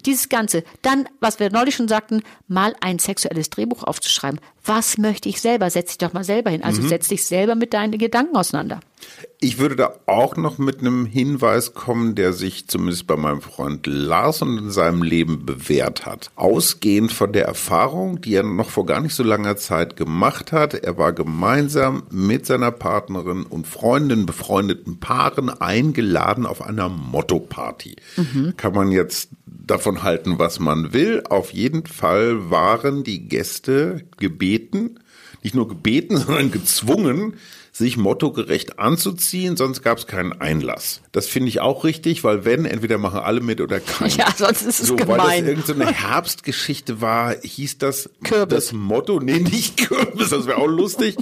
Dieses 0.07 0.31
Ganze. 0.31 0.65
Dann, 0.81 1.07
was 1.21 1.39
wir 1.39 1.51
neulich 1.53 1.77
schon 1.77 1.87
sagten, 1.87 2.23
mal 2.49 2.75
ein 2.81 2.99
sexuelles 2.99 3.51
Drehbuch 3.51 3.85
aufzuschreiben. 3.85 4.41
Was 4.65 4.97
möchte 4.97 5.29
ich 5.29 5.43
selber? 5.43 5.69
Setz 5.69 5.89
dich 5.91 5.99
doch 5.99 6.15
mal 6.15 6.25
selber 6.25 6.51
hin. 6.51 6.65
Also 6.65 6.81
setz 6.81 7.09
dich 7.09 7.27
selber 7.27 7.55
mit 7.55 7.75
deinen 7.75 7.99
Gedanken 7.99 8.37
auseinander. 8.37 8.81
Ich 9.41 9.59
würde 9.59 9.77
da 9.77 9.95
auch 10.07 10.37
noch 10.37 10.59
mit 10.59 10.81
einem 10.81 11.07
Hinweis 11.07 11.73
kommen, 11.73 12.15
der 12.15 12.33
sich 12.33 12.69
zumindest 12.69 13.07
bei 13.07 13.17
meinem 13.17 13.41
Freund 13.41 13.87
Lars 13.87 14.43
und 14.43 14.59
in 14.59 14.71
seinem 14.71 15.03
Leben 15.03 15.47
bewährt 15.47 16.05
hat. 16.05 16.31
Ausgehend 16.37 17.11
von 17.11 17.33
der 17.33 17.47
Erfahrung, 17.47 18.21
die 18.21 18.35
er 18.35 18.43
noch 18.43 18.69
vor 18.69 18.85
gar 18.85 19.01
nicht 19.01 19.15
so 19.15 19.23
langer 19.23 19.57
Zeit 19.57 19.97
gemacht 19.97 20.53
hat. 20.53 20.75
Er 20.75 20.99
war 20.99 21.13
gemeinsam 21.13 22.03
mit 22.11 22.45
seiner 22.45 22.71
Partnerin 22.71 23.45
und 23.45 23.67
Freundin, 23.67 24.27
befreundeten 24.27 25.01
Paaren 25.01 25.49
eingeladen 25.49 26.45
auf 26.45 26.61
einer 26.61 26.89
Motto-Party. 26.89 27.97
Kann 28.59 28.75
man 28.75 28.93
jetzt 28.93 29.31
davon 29.47 30.03
halten, 30.03 30.39
was 30.39 30.61
man 30.61 30.93
will. 30.93 31.23
Auf 31.29 31.53
jeden 31.53 31.87
Fall 31.87 32.51
waren 32.51 33.05
die 33.05 33.29
Gäste 33.29 34.03
gebeten, 34.19 35.01
nicht 35.43 35.55
nur 35.55 35.69
gebeten, 35.69 36.17
sondern 36.19 36.51
gezwungen, 36.51 37.35
sich 37.73 37.97
mottogerecht 37.97 38.79
anzuziehen, 38.79 39.57
sonst 39.57 39.83
gab 39.83 39.99
es 39.99 40.07
keinen 40.07 40.33
Einlass. 40.33 41.03
Das 41.13 41.27
finde 41.27 41.49
ich 41.49 41.61
auch 41.61 41.85
richtig, 41.85 42.25
weil 42.25 42.45
wenn, 42.45 42.65
entweder 42.65 42.99
machen 42.99 43.21
alle 43.21 43.41
mit 43.41 43.61
oder 43.61 43.81
keiner. 43.81 44.11
Ja, 44.15 44.27
sonst 44.37 44.63
ist 44.63 44.81
es 44.81 44.89
so, 44.89 44.99
Weil 44.99 45.07
gemein. 45.07 45.45
das 45.57 45.69
irgendeine 45.69 45.93
Herbstgeschichte 46.11 47.01
war, 47.01 47.35
hieß 47.43 47.79
das 47.79 48.11
Kürbis. 48.25 48.55
das 48.67 48.73
Motto, 48.73 49.21
nee, 49.21 49.39
nicht 49.39 49.77
Kürbis, 49.89 50.31
das 50.31 50.47
wäre 50.47 50.59
auch 50.59 50.67
lustig. 50.67 51.17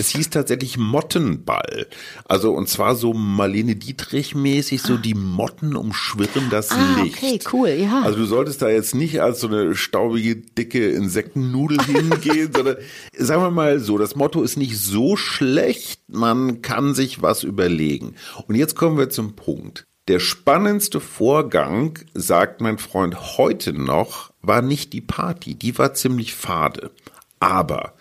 Es 0.00 0.08
hieß 0.08 0.30
tatsächlich 0.30 0.78
Mottenball. 0.78 1.86
Also 2.24 2.52
und 2.54 2.70
zwar 2.70 2.94
so 2.94 3.12
Marlene 3.12 3.76
Dietrich 3.76 4.34
mäßig, 4.34 4.80
so 4.80 4.96
die 4.96 5.12
Motten 5.12 5.76
umschwirren 5.76 6.48
das 6.48 6.70
Ah, 6.70 7.02
Licht. 7.02 7.16
okay, 7.18 7.38
cool, 7.52 7.68
ja. 7.68 8.00
Also 8.02 8.20
du 8.20 8.24
solltest 8.24 8.62
da 8.62 8.70
jetzt 8.70 8.94
nicht 8.94 9.20
als 9.20 9.40
so 9.40 9.48
eine 9.48 9.74
staubige, 9.76 10.36
dicke 10.36 10.88
Insektennudel 10.90 11.82
hingehen, 11.84 12.50
sondern 12.54 12.76
sagen 13.18 13.42
wir 13.42 13.50
mal 13.50 13.78
so, 13.78 13.98
das 13.98 14.16
Motto 14.16 14.42
ist 14.42 14.56
nicht 14.56 14.78
so 14.78 15.16
schlecht, 15.16 16.00
man 16.08 16.62
kann 16.62 16.94
sich 16.94 17.20
was 17.20 17.42
überlegen. 17.42 18.14
Und 18.48 18.54
jetzt 18.54 18.76
kommen 18.76 18.96
wir 18.96 19.10
zum 19.10 19.36
Punkt. 19.36 19.84
Der 20.08 20.18
spannendste 20.18 20.98
Vorgang, 20.98 21.98
sagt 22.14 22.62
mein 22.62 22.78
Freund 22.78 23.36
heute 23.36 23.74
noch, 23.74 24.32
war 24.40 24.62
nicht 24.62 24.94
die 24.94 25.02
Party, 25.02 25.56
die 25.56 25.76
war 25.76 25.92
ziemlich 25.92 26.34
fade. 26.34 26.90
Aber 27.38 27.92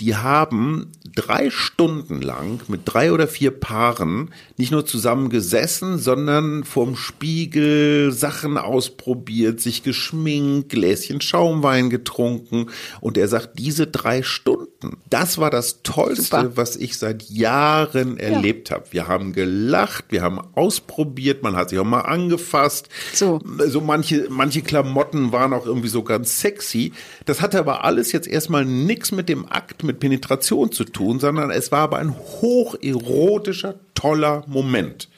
die 0.00 0.14
haben 0.14 0.92
drei 1.14 1.48
Stunden 1.48 2.20
lang 2.20 2.60
mit 2.68 2.82
drei 2.84 3.12
oder 3.12 3.26
vier 3.26 3.50
Paaren 3.50 4.30
nicht 4.58 4.70
nur 4.70 4.84
zusammen 4.84 5.30
gesessen, 5.30 5.98
sondern 5.98 6.64
vorm 6.64 6.96
Spiegel 6.96 8.12
Sachen 8.12 8.58
ausprobiert, 8.58 9.60
sich 9.60 9.82
geschminkt, 9.82 10.68
Gläschen 10.68 11.22
Schaumwein 11.22 11.88
getrunken. 11.88 12.66
Und 13.00 13.16
er 13.16 13.28
sagt, 13.28 13.58
diese 13.58 13.86
drei 13.86 14.22
Stunden, 14.22 14.66
das 15.10 15.38
war 15.38 15.50
das 15.50 15.82
Tollste, 15.82 16.24
Super. 16.24 16.56
was 16.56 16.76
ich 16.76 16.98
seit 16.98 17.24
Jahren 17.28 18.18
erlebt 18.18 18.70
habe. 18.70 18.84
Wir 18.90 19.08
haben 19.08 19.32
gelacht, 19.32 20.06
wir 20.10 20.22
haben 20.22 20.40
ausprobiert, 20.54 21.42
man 21.42 21.56
hat 21.56 21.70
sich 21.70 21.78
auch 21.78 21.84
mal 21.84 22.00
angefasst. 22.00 22.88
So. 23.12 23.40
So 23.66 23.80
manche, 23.80 24.26
manche 24.30 24.62
Klamotten 24.62 25.32
waren 25.32 25.52
auch 25.52 25.66
irgendwie 25.66 25.88
so 25.88 26.02
ganz 26.02 26.40
sexy. 26.40 26.92
Das 27.24 27.40
hatte 27.40 27.58
aber 27.58 27.84
alles 27.84 28.12
jetzt 28.12 28.28
erstmal 28.28 28.64
nichts 28.64 29.12
mit 29.12 29.28
dem 29.28 29.50
Akt, 29.50 29.84
mit 29.84 30.00
Penetration 30.00 30.72
zu 30.72 30.84
tun, 30.84 31.20
sondern 31.20 31.50
es 31.50 31.72
war 31.72 31.80
aber 31.80 31.98
ein 31.98 32.14
hocherotischer, 32.16 33.76
toller 33.94 34.44
Moment, 34.46 35.08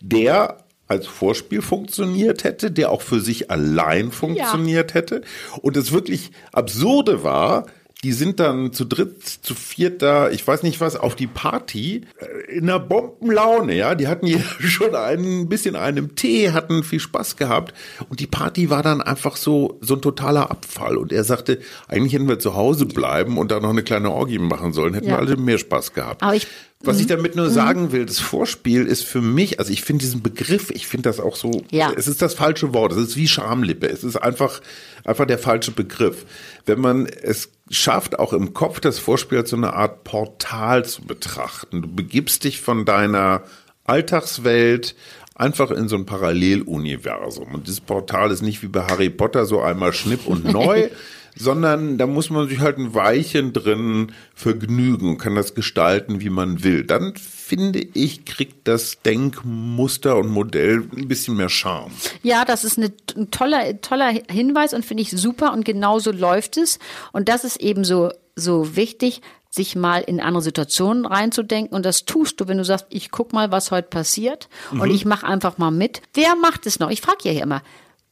der 0.00 0.58
als 0.92 1.06
Vorspiel 1.06 1.62
funktioniert 1.62 2.44
hätte, 2.44 2.70
der 2.70 2.90
auch 2.90 3.02
für 3.02 3.20
sich 3.20 3.50
allein 3.50 4.12
funktioniert 4.12 4.94
hätte. 4.94 5.22
Und 5.62 5.76
das 5.76 5.92
wirklich 5.92 6.30
Absurde 6.52 7.24
war, 7.24 7.66
die 8.04 8.12
sind 8.12 8.40
dann 8.40 8.72
zu 8.72 8.84
dritt, 8.84 9.22
zu 9.24 9.54
viert 9.54 10.02
da, 10.02 10.28
ich 10.28 10.44
weiß 10.46 10.64
nicht 10.64 10.80
was, 10.80 10.96
auf 10.96 11.14
die 11.14 11.28
Party 11.28 12.02
äh, 12.18 12.52
in 12.56 12.64
einer 12.68 12.80
Bombenlaune, 12.80 13.74
ja. 13.74 13.94
Die 13.94 14.08
hatten 14.08 14.26
jeder 14.26 14.42
schon 14.60 14.94
ein 14.94 15.48
bisschen 15.48 15.76
einen 15.76 16.16
Tee, 16.16 16.50
hatten 16.50 16.82
viel 16.82 16.98
Spaß 17.00 17.36
gehabt 17.36 17.74
und 18.08 18.18
die 18.20 18.26
Party 18.26 18.70
war 18.70 18.82
dann 18.82 19.00
einfach 19.02 19.36
so 19.36 19.78
so 19.80 19.94
ein 19.94 20.02
totaler 20.02 20.50
Abfall. 20.50 20.96
Und 20.96 21.12
er 21.12 21.24
sagte, 21.24 21.60
eigentlich 21.88 22.12
hätten 22.14 22.28
wir 22.28 22.38
zu 22.38 22.54
Hause 22.56 22.86
bleiben 22.86 23.38
und 23.38 23.50
da 23.52 23.60
noch 23.60 23.70
eine 23.70 23.82
kleine 23.84 24.10
Orgie 24.10 24.38
machen 24.38 24.72
sollen, 24.72 24.94
hätten 24.94 25.06
Ja. 25.08 25.12
wir 25.14 25.18
alle 25.18 25.36
mehr 25.36 25.58
Spaß 25.58 25.92
gehabt. 25.92 26.22
Aber 26.22 26.34
ich- 26.34 26.46
was 26.84 27.00
ich 27.00 27.06
damit 27.06 27.36
nur 27.36 27.50
sagen 27.50 27.92
will, 27.92 28.06
das 28.06 28.18
Vorspiel 28.18 28.86
ist 28.86 29.04
für 29.04 29.20
mich, 29.20 29.58
also 29.58 29.72
ich 29.72 29.82
finde 29.82 30.04
diesen 30.04 30.22
Begriff, 30.22 30.70
ich 30.70 30.86
finde 30.86 31.08
das 31.08 31.20
auch 31.20 31.36
so, 31.36 31.62
Ja. 31.70 31.92
es 31.96 32.08
ist 32.08 32.22
das 32.22 32.34
falsche 32.34 32.74
Wort, 32.74 32.92
es 32.92 32.98
ist 32.98 33.16
wie 33.16 33.28
Schamlippe, 33.28 33.86
es 33.88 34.04
ist 34.04 34.16
einfach, 34.16 34.60
einfach 35.04 35.26
der 35.26 35.38
falsche 35.38 35.70
Begriff. 35.70 36.24
Wenn 36.66 36.80
man 36.80 37.06
es 37.06 37.50
schafft, 37.70 38.18
auch 38.18 38.32
im 38.32 38.52
Kopf 38.54 38.80
das 38.80 38.98
Vorspiel 38.98 39.38
als 39.38 39.50
so 39.50 39.56
eine 39.56 39.74
Art 39.74 40.04
Portal 40.04 40.84
zu 40.84 41.02
betrachten, 41.02 41.82
du 41.82 41.88
begibst 41.88 42.44
dich 42.44 42.60
von 42.60 42.84
deiner 42.84 43.42
Alltagswelt 43.84 44.94
einfach 45.34 45.70
in 45.70 45.88
so 45.88 45.96
ein 45.96 46.06
Paralleluniversum. 46.06 47.54
Und 47.54 47.66
dieses 47.66 47.80
Portal 47.80 48.30
ist 48.30 48.42
nicht 48.42 48.62
wie 48.62 48.68
bei 48.68 48.82
Harry 48.82 49.10
Potter 49.10 49.46
so 49.46 49.60
einmal 49.60 49.92
schnipp 49.92 50.26
und 50.26 50.44
neu, 50.52 50.88
sondern 51.36 51.98
da 51.98 52.06
muss 52.06 52.30
man 52.30 52.48
sich 52.48 52.60
halt 52.60 52.78
ein 52.78 52.94
Weilchen 52.94 53.52
drin 53.52 54.12
vergnügen 54.34 55.08
und 55.08 55.18
kann 55.18 55.34
das 55.34 55.54
gestalten, 55.54 56.20
wie 56.20 56.30
man 56.30 56.64
will. 56.64 56.84
Dann 56.84 57.14
finde 57.16 57.80
ich, 57.80 58.24
kriegt 58.24 58.68
das 58.68 59.02
Denkmuster 59.02 60.16
und 60.16 60.28
Modell 60.28 60.88
ein 60.96 61.08
bisschen 61.08 61.36
mehr 61.36 61.48
Charme. 61.48 61.92
Ja, 62.22 62.44
das 62.44 62.64
ist 62.64 62.78
eine, 62.78 62.92
ein 63.16 63.30
toller, 63.30 63.80
toller 63.80 64.12
Hinweis 64.30 64.74
und 64.74 64.84
finde 64.84 65.02
ich 65.02 65.10
super 65.10 65.52
und 65.52 65.64
genau 65.64 65.98
so 65.98 66.12
läuft 66.12 66.56
es. 66.56 66.78
Und 67.12 67.28
das 67.28 67.44
ist 67.44 67.60
eben 67.60 67.84
so, 67.84 68.10
so 68.36 68.76
wichtig, 68.76 69.20
sich 69.50 69.76
mal 69.76 69.98
in 69.98 70.18
andere 70.18 70.42
Situationen 70.42 71.04
reinzudenken. 71.04 71.76
Und 71.76 71.84
das 71.84 72.06
tust 72.06 72.40
du, 72.40 72.48
wenn 72.48 72.56
du 72.56 72.64
sagst, 72.64 72.86
ich 72.88 73.10
guck 73.10 73.34
mal, 73.34 73.52
was 73.52 73.70
heute 73.70 73.88
passiert 73.88 74.48
und 74.70 74.90
ich 74.90 75.04
mache 75.04 75.26
einfach 75.26 75.58
mal 75.58 75.70
mit. 75.70 76.00
Wer 76.14 76.34
macht 76.36 76.66
es 76.66 76.78
noch? 76.78 76.90
Ich 76.90 77.02
frage 77.02 77.18
ja 77.24 77.32
hier 77.32 77.42
immer. 77.42 77.62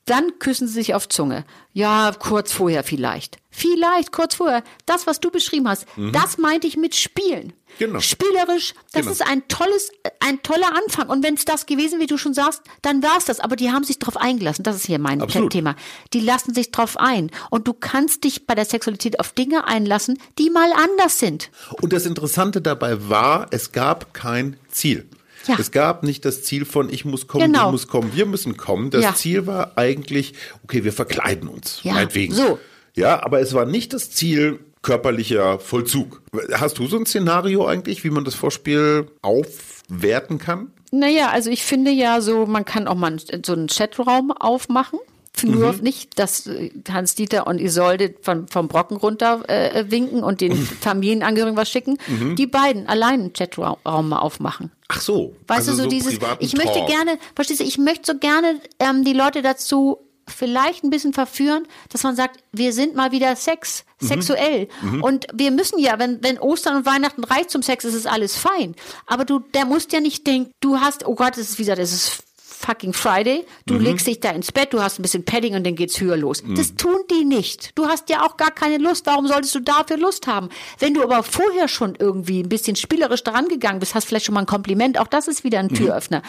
Dann 0.07 0.39
küssen 0.39 0.67
sie 0.67 0.75
sich 0.75 0.95
auf 0.95 1.09
Zunge. 1.09 1.45
Ja, 1.73 2.13
kurz 2.19 2.53
vorher 2.53 2.83
vielleicht. 2.83 3.39
Vielleicht 3.51 4.11
kurz 4.13 4.35
vorher. 4.35 4.63
Das, 4.87 5.07
was 5.07 5.21
du 5.21 5.31
beschrieben 5.31 5.69
hast, 5.69 5.87
das 6.13 6.39
meinte 6.39 6.67
ich 6.67 6.77
mit 6.77 6.95
Spielen. 6.97 7.53
Genau. 7.79 8.01
Spielerisch, 8.01 8.75
das 8.93 9.03
Genau. 9.03 9.13
ist 9.13 9.23
ein 9.27 9.47
tolles, 9.49 9.91
ein 10.21 10.43
toller 10.43 10.75
Anfang. 10.77 11.09
Und 11.09 11.23
wenn 11.23 11.35
es 11.35 11.45
das 11.45 11.67
gewesen, 11.67 12.01
wie 12.01 12.07
du 12.07 12.17
schon 12.19 12.35
sagst, 12.35 12.63
dann 12.83 13.03
war 13.03 13.19
es 13.19 13.27
das. 13.27 13.39
Aber 13.41 13.55
die 13.57 13.71
haben 13.71 13.85
sich 13.85 13.99
drauf 13.99 14.17
eingelassen. 14.17 14.63
Das 14.65 14.75
ist 14.77 14.87
hier 14.87 14.99
mein 14.99 15.23
Absolut. 15.23 15.53
Thema. 15.53 15.77
Die 16.13 16.21
lassen 16.21 16.55
sich 16.55 16.73
drauf 16.73 16.97
ein. 16.97 17.31
Und 17.51 17.69
du 17.69 17.73
kannst 17.73 18.25
dich 18.25 18.47
bei 18.47 18.55
der 18.55 18.65
Sexualität 18.65 19.21
auf 19.21 19.33
Dinge 19.33 19.67
einlassen, 19.67 20.19
die 20.39 20.51
mal 20.51 20.73
anders 20.73 21.19
sind. 21.19 21.51
Und 21.81 21.93
das 21.93 22.07
Interessante 22.07 22.61
dabei 22.61 23.09
war, 23.09 23.47
es 23.51 23.71
gab 23.73 24.13
kein 24.15 24.57
Ziel. 24.69 25.09
Ja. 25.47 25.57
Es 25.59 25.71
gab 25.71 26.03
nicht 26.03 26.25
das 26.25 26.43
Ziel 26.43 26.65
von 26.65 26.93
ich 26.93 27.05
muss 27.05 27.27
kommen, 27.27 27.47
Genau. 27.53 27.67
du 27.67 27.73
musst 27.73 27.89
kommen, 27.89 28.11
wir 28.15 28.27
müssen 28.27 28.57
kommen. 28.57 28.91
Das 28.91 29.03
Ja. 29.03 29.15
Ziel 29.15 29.47
war 29.47 29.73
eigentlich, 29.77 30.35
okay, 30.65 30.85
wir 30.85 30.93
verkleiden 30.93 31.49
uns, 31.49 31.81
Ja, 31.83 31.95
meinetwegen. 31.95 32.35
so. 32.35 32.59
Ja, 32.95 33.23
aber 33.25 33.41
es 33.41 33.55
war 33.55 33.65
nicht 33.67 33.93
das 33.93 34.11
Ziel 34.11 34.59
körperlicher 34.83 35.59
Vollzug. 35.59 36.23
Hast 36.53 36.79
du 36.79 36.87
so 36.87 36.97
ein 36.97 37.07
Szenario 37.07 37.67
eigentlich, 37.67 38.03
wie 38.05 38.11
man 38.11 38.25
das 38.25 38.35
Vorspiel 38.35 39.07
aufwerten 39.23 40.39
kann? 40.39 40.73
Naja, 40.91 41.29
also 41.31 41.51
ich 41.51 41.63
finde 41.63 41.91
ja 41.93 42.21
so, 42.21 42.47
man 42.47 42.65
kann 42.65 42.89
auch 42.89 42.95
mal 42.97 43.17
so 43.45 43.53
einen 43.53 43.69
Chatraum 43.69 44.33
aufmachen. 44.33 44.99
Nur 45.43 45.73
Mhm. 45.73 45.81
nicht, 45.81 46.19
dass 46.19 46.47
äh, 46.47 46.71
Hans-Dieter 46.91 47.47
und 47.47 47.61
Isolde 47.61 48.15
von, 48.21 48.47
vom 48.49 48.69
Brocken 48.69 48.97
runter 48.99 49.49
äh, 49.49 49.91
winken 49.91 50.23
und 50.23 50.41
den 50.41 50.55
Familienangehörigen 50.81 51.57
was 51.57 51.71
schicken. 51.71 51.97
Mhm. 52.09 52.37
Die 52.37 52.47
beiden 52.47 52.87
allein 52.89 53.21
einen 53.21 53.33
Chatraum 53.33 54.09
mal 54.09 54.19
aufmachen. 54.19 54.71
Ach 54.89 55.01
so. 55.01 55.35
Weißt 55.47 55.69
also 55.69 55.77
du, 55.77 55.83
so, 55.85 55.89
dieses, 55.89 56.19
privaten 56.19 56.45
ich 56.45 56.57
möchte 56.57 56.81
Talk. 56.81 56.89
gerne, 56.89 57.19
verstehst 57.35 57.61
du, 57.61 57.65
ich 57.65 57.79
möchte 57.79 58.13
so 58.13 58.19
gerne 58.19 58.61
ähm, 58.79 59.05
die 59.05 59.13
Leute 59.15 59.41
dazu 59.41 59.99
vielleicht 60.29 60.85
ein 60.85 60.91
bisschen 60.91 61.13
verführen, 61.13 61.67
dass 61.89 62.03
man 62.05 62.15
sagt, 62.15 62.39
wir 62.53 62.73
sind 62.73 62.95
mal 62.95 63.11
wieder 63.11 63.35
Sex, 63.35 63.85
Mhm. 64.03 64.07
sexuell. 64.07 64.69
Und 65.03 65.27
wir 65.35 65.51
müssen 65.51 65.79
ja, 65.79 65.99
wenn, 65.99 66.23
wenn 66.23 66.39
Ostern 66.39 66.77
und 66.77 66.87
Weihnachten 66.87 67.23
reicht 67.25 67.51
zum 67.51 67.63
Sex, 67.63 67.85
ist 67.85 67.95
es 67.95 68.07
alles 68.07 68.35
fein. 68.37 68.75
Aber 69.07 69.25
du, 69.27 69.41
der 69.41 69.65
musst 69.67 69.93
ja 69.93 70.01
nicht 70.01 70.27
denken, 70.27 70.53
du 70.61 70.79
hast, 70.79 71.07
oh 71.07 71.15
Gott, 71.15 71.37
es 71.37 71.51
ist 71.51 71.59
wieder, 71.59 71.77
das 71.77 71.93
ist 71.93 72.23
fucking 72.61 72.93
Friday, 72.93 73.45
du 73.67 73.75
Mhm. 73.75 73.81
legst 73.81 74.07
dich 74.07 74.21
da 74.21 74.31
ins 74.31 74.53
Bett, 74.53 74.73
du 74.73 74.83
hast 74.83 74.99
ein 74.99 75.03
bisschen 75.03 75.25
Padding 75.25 75.55
und 75.55 75.65
dann 75.67 75.75
geht's 75.75 76.01
höher 76.01 76.17
los. 76.17 76.43
Das 76.57 76.75
tun 76.75 76.99
die 77.11 77.25
nicht. 77.25 77.73
Du 77.77 77.87
hast 77.87 78.11
ja 78.11 78.25
auch 78.27 78.37
gar 78.37 78.51
keine 78.51 78.77
Lust. 78.77 79.07
Warum 79.07 79.27
solltest 79.27 79.55
du 79.55 79.61
dafür 79.61 79.97
Lust 79.97 80.27
haben? 80.27 80.51
Wenn 80.79 80.93
du 80.95 81.03
aber 81.03 81.23
vorher 81.23 81.69
schon 81.69 81.95
irgendwie 81.99 82.43
ein 82.43 82.49
bisschen 82.49 82.77
spielerisch 82.77 83.25
daran 83.25 83.49
gegangen 83.49 83.81
bist, 83.81 83.95
hast 83.95 84.05
vielleicht 84.05 84.27
schon 84.27 84.35
mal 84.35 84.41
ein 84.41 84.47
Kompliment, 84.47 84.99
auch 84.99 85.07
das 85.07 85.27
ist 85.27 85.43
wieder 85.43 85.59
ein 85.59 85.69
Türöffner. 85.71 86.23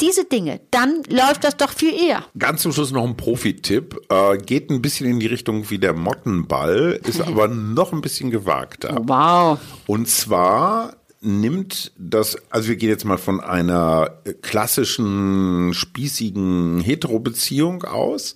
Diese 0.00 0.24
Dinge, 0.24 0.60
dann 0.72 1.02
läuft 1.08 1.44
das 1.44 1.56
doch 1.56 1.70
viel 1.72 1.94
eher. 1.94 2.24
Ganz 2.38 2.62
zum 2.62 2.72
Schluss 2.72 2.90
noch 2.90 3.04
ein 3.04 3.16
Profi-Tipp. 3.16 3.96
Äh, 4.10 4.38
geht 4.38 4.70
ein 4.70 4.82
bisschen 4.82 5.06
in 5.08 5.20
die 5.20 5.26
Richtung 5.26 5.70
wie 5.70 5.78
der 5.78 5.94
Mottenball, 5.94 7.00
ist 7.06 7.20
aber 7.26 7.48
noch 7.48 7.92
ein 7.92 8.00
bisschen 8.00 8.30
gewagter. 8.30 8.98
Wow. 9.04 9.58
Und 9.86 10.08
zwar 10.08 10.96
nimmt 11.26 11.92
das, 11.98 12.36
also 12.50 12.68
wir 12.68 12.76
gehen 12.76 12.88
jetzt 12.88 13.04
mal 13.04 13.18
von 13.18 13.40
einer 13.40 14.22
klassischen, 14.42 15.74
spießigen 15.74 16.80
Hetero-Beziehung 16.80 17.82
aus. 17.84 18.34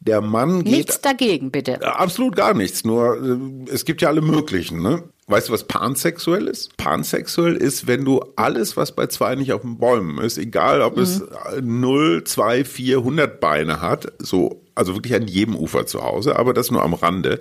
Der 0.00 0.20
Mann 0.20 0.64
geht 0.64 0.72
Nichts 0.72 1.00
dagegen, 1.00 1.50
bitte. 1.50 1.80
Äh, 1.80 1.84
Absolut 1.84 2.36
gar 2.36 2.54
nichts. 2.54 2.84
Nur 2.84 3.16
äh, 3.16 3.70
es 3.70 3.84
gibt 3.84 4.02
ja 4.02 4.08
alle 4.08 4.20
möglichen. 4.20 4.82
Ne? 4.82 5.04
Weißt 5.26 5.48
du, 5.48 5.52
was 5.52 5.64
pansexuell 5.64 6.46
ist? 6.46 6.76
Pansexuell 6.76 7.56
ist, 7.56 7.86
wenn 7.86 8.04
du 8.04 8.20
alles, 8.36 8.76
was 8.76 8.92
bei 8.92 9.06
zwei 9.06 9.34
nicht 9.34 9.52
auf 9.52 9.62
den 9.62 9.78
Bäumen 9.78 10.18
ist, 10.18 10.36
egal 10.36 10.82
ob 10.82 10.98
es 10.98 11.20
äh, 11.20 11.62
0, 11.62 12.24
2, 12.24 12.64
4, 12.64 12.98
100 12.98 13.40
Beine 13.40 13.80
hat, 13.80 14.12
so, 14.18 14.62
also 14.74 14.94
wirklich 14.94 15.14
an 15.14 15.26
jedem 15.26 15.56
Ufer 15.56 15.86
zu 15.86 16.02
Hause, 16.02 16.38
aber 16.38 16.52
das 16.52 16.70
nur 16.70 16.82
am 16.82 16.94
Rande. 16.94 17.40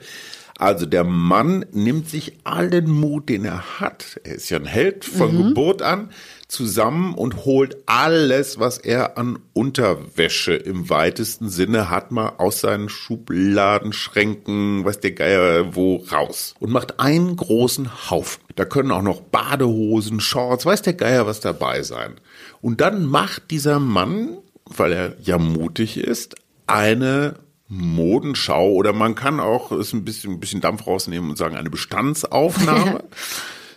Also 0.59 0.85
der 0.85 1.03
Mann 1.03 1.65
nimmt 1.71 2.07
sich 2.09 2.37
allen 2.43 2.89
Mut, 2.89 3.29
den 3.29 3.43
er 3.43 3.79
hat, 3.79 4.19
er 4.23 4.35
ist 4.35 4.49
ja 4.49 4.57
ein 4.59 4.65
Held 4.65 5.03
von 5.03 5.35
Geburt 5.35 5.81
an, 5.81 6.09
zusammen 6.47 7.15
und 7.15 7.45
holt 7.45 7.77
alles, 7.87 8.59
was 8.59 8.77
er 8.77 9.17
an 9.17 9.39
Unterwäsche 9.53 10.53
im 10.53 10.89
weitesten 10.89 11.49
Sinne 11.49 11.89
hat, 11.89 12.11
mal 12.11 12.33
aus 12.37 12.61
seinen 12.61 12.89
Schubladen, 12.89 13.91
Schränken, 13.91 14.85
weiß 14.85 14.99
der 14.99 15.13
Geier 15.13 15.75
wo, 15.75 15.97
raus. 16.11 16.53
Und 16.59 16.71
macht 16.71 16.99
einen 16.99 17.35
großen 17.35 18.11
Haufen. 18.11 18.43
Da 18.55 18.65
können 18.65 18.91
auch 18.91 19.01
noch 19.01 19.21
Badehosen, 19.21 20.19
Shorts, 20.19 20.65
weiß 20.65 20.83
der 20.83 20.93
Geier 20.93 21.25
was 21.25 21.39
dabei 21.39 21.81
sein. 21.81 22.15
Und 22.61 22.81
dann 22.81 23.05
macht 23.05 23.49
dieser 23.49 23.79
Mann, 23.79 24.37
weil 24.65 24.93
er 24.93 25.15
ja 25.21 25.39
mutig 25.39 25.97
ist, 25.97 26.35
eine 26.67 27.35
Modenschau 27.67 28.71
oder 28.71 28.93
man 28.93 29.15
kann 29.15 29.39
auch 29.39 29.71
es 29.71 29.93
ein 29.93 30.05
bisschen, 30.05 30.33
ein 30.33 30.39
bisschen 30.39 30.61
Dampf 30.61 30.85
rausnehmen 30.85 31.29
und 31.29 31.37
sagen, 31.37 31.55
eine 31.55 31.69
Bestandsaufnahme. 31.69 33.03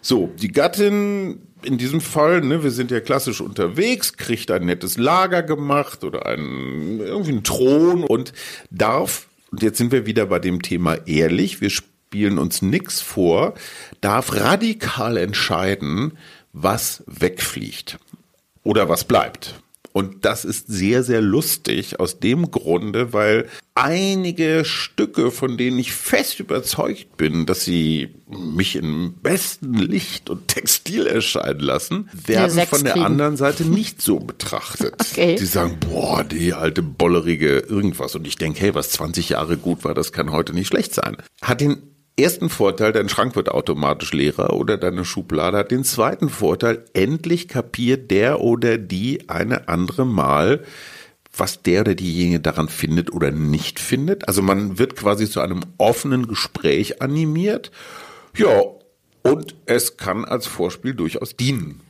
So, 0.02 0.30
die 0.40 0.52
Gattin 0.52 1.40
in 1.64 1.78
diesem 1.78 2.00
Fall, 2.00 2.40
ne, 2.40 2.62
wir 2.62 2.70
sind 2.70 2.92
ja 2.92 3.00
klassisch 3.00 3.40
unterwegs, 3.40 4.16
kriegt 4.16 4.52
ein 4.52 4.66
nettes 4.66 4.98
Lager 4.98 5.42
gemacht 5.42 6.04
oder 6.04 6.26
einen, 6.26 7.00
irgendwie 7.00 7.32
einen 7.32 7.42
Thron 7.42 8.04
und 8.04 8.32
darf, 8.70 9.26
und 9.50 9.64
jetzt 9.64 9.78
sind 9.78 9.90
wir 9.90 10.06
wieder 10.06 10.26
bei 10.26 10.38
dem 10.38 10.62
Thema 10.62 10.94
ehrlich, 11.08 11.60
wir 11.60 11.70
spielen 11.70 12.38
uns 12.38 12.62
nix 12.62 13.00
vor, 13.00 13.54
darf 14.00 14.32
radikal 14.36 15.16
entscheiden, 15.16 16.16
was 16.52 17.02
wegfliegt 17.08 17.98
oder 18.62 18.88
was 18.88 19.02
bleibt. 19.02 19.60
Und 19.92 20.24
das 20.24 20.44
ist 20.44 20.68
sehr, 20.68 21.02
sehr 21.02 21.20
lustig 21.20 21.98
aus 21.98 22.20
dem 22.20 22.50
Grunde, 22.50 23.12
weil 23.12 23.48
einige 23.76 24.64
Stücke, 24.64 25.30
von 25.30 25.56
denen 25.56 25.78
ich 25.78 25.92
fest 25.92 26.40
überzeugt 26.40 27.16
bin, 27.16 27.44
dass 27.46 27.64
sie 27.64 28.14
mich 28.28 28.74
im 28.74 29.14
besten 29.22 29.74
Licht 29.74 30.30
und 30.30 30.48
Textil 30.48 31.06
erscheinen 31.06 31.60
lassen, 31.60 32.08
werden 32.12 32.66
von 32.66 32.82
der 32.82 32.94
kriegen. 32.94 33.06
anderen 33.06 33.36
Seite 33.36 33.64
nicht 33.68 34.00
so 34.00 34.18
betrachtet. 34.18 34.94
Okay. 34.98 35.36
Die 35.38 35.44
sagen, 35.44 35.78
boah, 35.78 36.24
die 36.24 36.54
alte 36.54 36.82
bollerige 36.82 37.58
irgendwas. 37.58 38.14
Und 38.14 38.26
ich 38.26 38.36
denke, 38.36 38.60
hey, 38.60 38.74
was 38.74 38.90
20 38.90 39.28
Jahre 39.28 39.58
gut 39.58 39.84
war, 39.84 39.94
das 39.94 40.10
kann 40.10 40.32
heute 40.32 40.54
nicht 40.54 40.68
schlecht 40.68 40.94
sein. 40.94 41.18
Hat 41.42 41.60
den 41.60 41.82
ersten 42.18 42.48
Vorteil, 42.48 42.92
dein 42.92 43.10
Schrank 43.10 43.36
wird 43.36 43.50
automatisch 43.50 44.12
leerer 44.12 44.54
oder 44.54 44.78
deine 44.78 45.04
Schublade 45.04 45.58
hat 45.58 45.70
den 45.70 45.84
zweiten 45.84 46.30
Vorteil, 46.30 46.84
endlich 46.94 47.46
kapiert 47.46 48.10
der 48.10 48.40
oder 48.40 48.78
die 48.78 49.28
eine 49.28 49.68
andere 49.68 50.06
Mal, 50.06 50.64
was 51.36 51.62
der 51.62 51.82
oder 51.82 51.94
diejenige 51.94 52.40
daran 52.40 52.68
findet 52.68 53.12
oder 53.12 53.30
nicht 53.30 53.78
findet. 53.80 54.28
Also 54.28 54.42
man 54.42 54.78
wird 54.78 54.96
quasi 54.96 55.28
zu 55.28 55.40
einem 55.40 55.60
offenen 55.78 56.28
Gespräch 56.28 57.02
animiert. 57.02 57.70
Ja, 58.36 58.62
und 59.22 59.54
es 59.66 59.96
kann 59.96 60.24
als 60.24 60.46
Vorspiel 60.46 60.94
durchaus 60.94 61.36
dienen. 61.36 61.80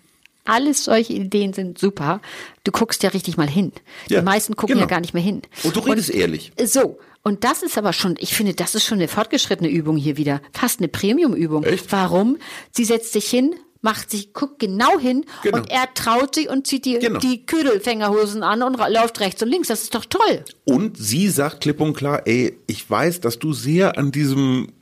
Alles 0.45 0.85
solche 0.85 1.13
Ideen 1.13 1.53
sind 1.53 1.79
super. 1.79 2.21
Du 2.65 2.71
guckst 2.71 3.03
ja 3.03 3.11
richtig 3.11 3.37
mal 3.37 3.49
hin. 3.49 3.73
Die 4.09 4.15
ja, 4.15 4.23
meisten 4.23 4.55
gucken 4.55 4.75
genau. 4.75 4.87
ja 4.87 4.89
gar 4.89 5.01
nicht 5.01 5.13
mehr 5.13 5.23
hin. 5.23 5.43
Und 5.65 5.75
du 5.75 5.81
redest 5.81 6.11
und, 6.11 6.17
ehrlich. 6.17 6.53
So. 6.65 6.99
Und 7.23 7.43
das 7.43 7.65
ist 7.65 7.77
aber 7.77 7.93
schon, 7.93 8.15
ich 8.21 8.35
finde, 8.35 8.55
das 8.55 8.77
ist 8.77 8.85
schon 8.85 8.99
eine 8.99 9.09
fortgeschrittene 9.09 9.69
Übung 9.69 9.97
hier 9.97 10.17
wieder. 10.17 10.41
Fast 10.53 10.79
eine 10.79 10.87
Premium-Übung. 10.87 11.67
Warum? 11.91 12.39
Sie 12.71 12.85
setzt 12.85 13.13
sich 13.13 13.29
hin, 13.29 13.57
macht 13.81 14.11
sich, 14.11 14.33
guckt 14.33 14.59
genau 14.59 14.99
hin 14.99 15.25
genau. 15.43 15.59
und 15.59 15.71
er 15.71 15.93
traut 15.95 16.35
sich 16.35 16.49
und 16.49 16.67
zieht 16.67 16.85
die, 16.85 16.99
genau. 16.99 17.19
die 17.19 17.45
Ködelfängerhosen 17.47 18.43
an 18.43 18.63
und 18.63 18.79
läuft 18.79 19.21
rechts 19.21 19.43
und 19.43 19.49
links. 19.49 19.69
Das 19.69 19.83
ist 19.83 19.95
doch 19.95 20.05
toll. 20.05 20.45
Und 20.65 20.97
sie 20.97 21.29
sagt 21.29 21.61
klipp 21.61 21.81
und 21.81 21.95
klar, 21.95 22.23
ey, 22.27 22.59
ich 22.67 22.89
weiß, 22.89 23.21
dass 23.21 23.39
du 23.39 23.53
sehr 23.53 23.99
an 23.99 24.13
diesem 24.13 24.73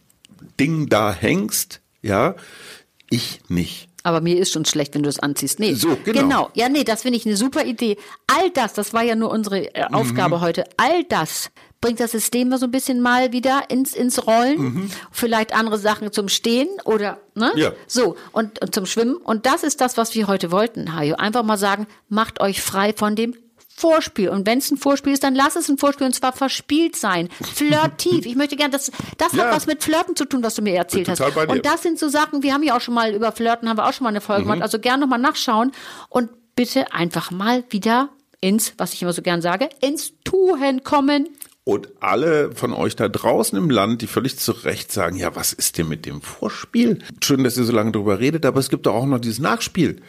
Ding 0.58 0.88
da 0.88 1.12
hängst, 1.12 1.80
ja, 2.02 2.36
ich 3.10 3.40
nicht. 3.48 3.88
Aber 4.02 4.20
mir 4.20 4.38
ist 4.38 4.52
schon 4.52 4.66
schlecht, 4.66 4.94
wenn 4.94 5.02
du 5.02 5.08
es 5.08 5.18
anziehst. 5.18 5.58
Nee. 5.58 5.72
So, 5.74 5.96
genau. 6.04 6.20
genau. 6.20 6.50
Ja, 6.52 6.68
nee, 6.68 6.84
das 6.84 7.02
finde 7.02 7.16
ich 7.16 7.24
eine 7.24 7.38
super 7.38 7.64
Idee. 7.64 7.96
All 8.26 8.50
das, 8.50 8.74
das 8.74 8.92
war 8.92 9.02
ja 9.02 9.16
nur 9.16 9.30
unsere 9.30 9.74
äh, 9.74 9.84
Aufgabe 9.92 10.36
mhm. 10.36 10.40
heute. 10.42 10.64
All 10.76 11.04
das 11.04 11.50
bringt 11.84 12.00
das 12.00 12.12
System 12.12 12.56
so 12.56 12.64
ein 12.64 12.70
bisschen 12.70 13.02
mal 13.02 13.32
wieder 13.32 13.64
ins, 13.68 13.92
ins 13.92 14.26
Rollen. 14.26 14.58
Mhm. 14.58 14.90
Vielleicht 15.12 15.54
andere 15.54 15.76
Sachen 15.76 16.10
zum 16.12 16.30
Stehen 16.30 16.68
oder, 16.86 17.18
ne? 17.34 17.52
Ja. 17.56 17.72
So. 17.86 18.16
Und, 18.32 18.62
und 18.62 18.74
zum 18.74 18.86
Schwimmen. 18.86 19.16
Und 19.16 19.44
das 19.44 19.62
ist 19.62 19.82
das, 19.82 19.98
was 19.98 20.14
wir 20.14 20.26
heute 20.26 20.50
wollten, 20.50 20.96
Hajo. 20.96 21.16
Einfach 21.16 21.42
mal 21.42 21.58
sagen, 21.58 21.86
macht 22.08 22.40
euch 22.40 22.62
frei 22.62 22.94
von 22.96 23.16
dem 23.16 23.34
Vorspiel. 23.76 24.30
Und 24.30 24.46
wenn 24.46 24.60
es 24.60 24.70
ein 24.70 24.78
Vorspiel 24.78 25.12
ist, 25.12 25.24
dann 25.24 25.34
lass 25.34 25.56
es 25.56 25.68
ein 25.68 25.76
Vorspiel 25.76 26.06
und 26.06 26.14
zwar 26.14 26.32
verspielt 26.32 26.96
sein. 26.96 27.28
Flirtiv. 27.42 28.24
Ich 28.24 28.34
möchte 28.34 28.56
gerne, 28.56 28.70
das, 28.70 28.90
das 29.18 29.32
ja. 29.32 29.44
hat 29.44 29.54
was 29.54 29.66
mit 29.66 29.82
Flirten 29.82 30.16
zu 30.16 30.24
tun, 30.24 30.42
was 30.42 30.54
du 30.54 30.62
mir 30.62 30.74
erzählt 30.74 31.10
hast. 31.10 31.20
Und 31.20 31.66
das 31.66 31.82
sind 31.82 31.98
so 31.98 32.08
Sachen, 32.08 32.42
wir 32.42 32.54
haben 32.54 32.62
ja 32.62 32.78
auch 32.78 32.80
schon 32.80 32.94
mal 32.94 33.12
über 33.12 33.30
Flirten, 33.30 33.68
haben 33.68 33.76
wir 33.76 33.86
auch 33.86 33.92
schon 33.92 34.04
mal 34.04 34.10
eine 34.10 34.22
Folge 34.22 34.44
mhm. 34.44 34.46
gemacht. 34.46 34.62
Also 34.62 34.78
gerne 34.78 35.02
nochmal 35.02 35.18
nachschauen 35.18 35.72
und 36.08 36.30
bitte 36.56 36.94
einfach 36.94 37.30
mal 37.30 37.62
wieder 37.68 38.08
ins, 38.40 38.72
was 38.78 38.94
ich 38.94 39.02
immer 39.02 39.12
so 39.12 39.20
gern 39.20 39.42
sage, 39.42 39.68
ins 39.82 40.14
Tun 40.24 40.82
kommen. 40.82 41.28
Und 41.64 41.88
alle 42.00 42.52
von 42.52 42.74
euch 42.74 42.94
da 42.94 43.08
draußen 43.08 43.56
im 43.56 43.70
Land, 43.70 44.02
die 44.02 44.06
völlig 44.06 44.38
zu 44.38 44.52
Recht 44.52 44.92
sagen, 44.92 45.16
ja, 45.16 45.34
was 45.34 45.54
ist 45.54 45.78
denn 45.78 45.88
mit 45.88 46.04
dem 46.04 46.20
Vorspiel? 46.20 46.98
Schön, 47.22 47.42
dass 47.42 47.56
ihr 47.56 47.64
so 47.64 47.72
lange 47.72 47.92
drüber 47.92 48.20
redet, 48.20 48.44
aber 48.44 48.60
es 48.60 48.68
gibt 48.68 48.84
doch 48.84 48.94
auch 48.94 49.06
noch 49.06 49.18
dieses 49.18 49.38
Nachspiel. 49.38 50.02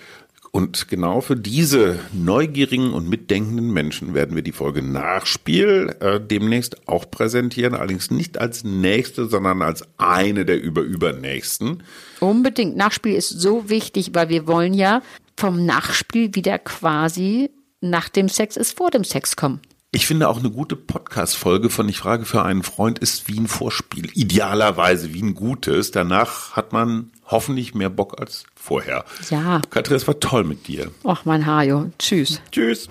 Und 0.51 0.87
genau 0.89 1.19
für 1.19 1.35
diese 1.35 1.99
neugierigen 2.13 2.93
und 2.93 3.09
mitdenkenden 3.09 3.71
Menschen 3.73 4.13
werden 4.13 4.35
wir 4.35 4.41
die 4.41 4.53
Folge 4.53 4.81
Nachspiel 4.81 5.95
äh, 5.99 6.19
demnächst 6.19 6.87
auch 6.87 7.09
präsentieren, 7.09 7.73
allerdings 7.73 8.09
nicht 8.11 8.37
als 8.37 8.63
nächste, 8.63 9.27
sondern 9.27 9.61
als 9.61 9.83
eine 9.97 10.45
der 10.45 10.61
überübernächsten. 10.61 11.83
Unbedingt. 12.21 12.77
Nachspiel 12.77 13.15
ist 13.15 13.29
so 13.29 13.69
wichtig, 13.69 14.11
weil 14.13 14.29
wir 14.29 14.47
wollen 14.47 14.73
ja 14.73 15.01
vom 15.37 15.65
Nachspiel 15.65 16.35
wieder 16.35 16.59
quasi 16.59 17.49
nach 17.81 18.07
dem 18.07 18.29
Sex 18.29 18.55
ist 18.55 18.77
vor 18.77 18.91
dem 18.91 19.03
Sex 19.03 19.35
kommen. 19.35 19.59
Ich 19.95 20.07
finde 20.07 20.27
auch 20.27 20.39
eine 20.39 20.51
gute 20.51 20.75
Podcast-Folge 20.75 21.69
von 21.69 21.87
Ich 21.87 21.99
frage 21.99 22.25
für 22.25 22.43
einen 22.43 22.63
Freund 22.63 22.99
ist 22.99 23.29
wie 23.29 23.39
ein 23.39 23.47
Vorspiel. 23.47 24.09
Idealerweise 24.13 25.13
wie 25.13 25.21
ein 25.21 25.35
gutes. 25.35 25.91
Danach 25.91 26.51
hat 26.51 26.73
man 26.73 27.13
hoffentlich 27.27 27.73
mehr 27.73 27.89
Bock 27.89 28.19
als 28.19 28.43
vorher. 28.55 29.05
Ja. 29.29 29.61
Katrin, 29.69 29.95
es 29.95 30.05
war 30.05 30.19
toll 30.19 30.43
mit 30.43 30.67
dir. 30.67 30.91
Ach, 31.05 31.23
mein 31.23 31.45
Hajo. 31.45 31.91
Tschüss. 31.97 32.41
Tschüss. 32.51 32.89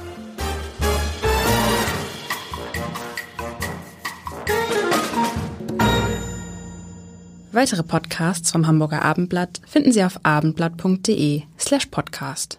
Weitere 7.52 7.82
Podcasts 7.82 8.50
vom 8.50 8.66
Hamburger 8.66 9.02
Abendblatt 9.02 9.60
finden 9.66 9.92
Sie 9.92 10.02
auf 10.02 10.20
abendblatt.de 10.22 11.42
slash 11.58 11.84
podcast. 11.84 12.58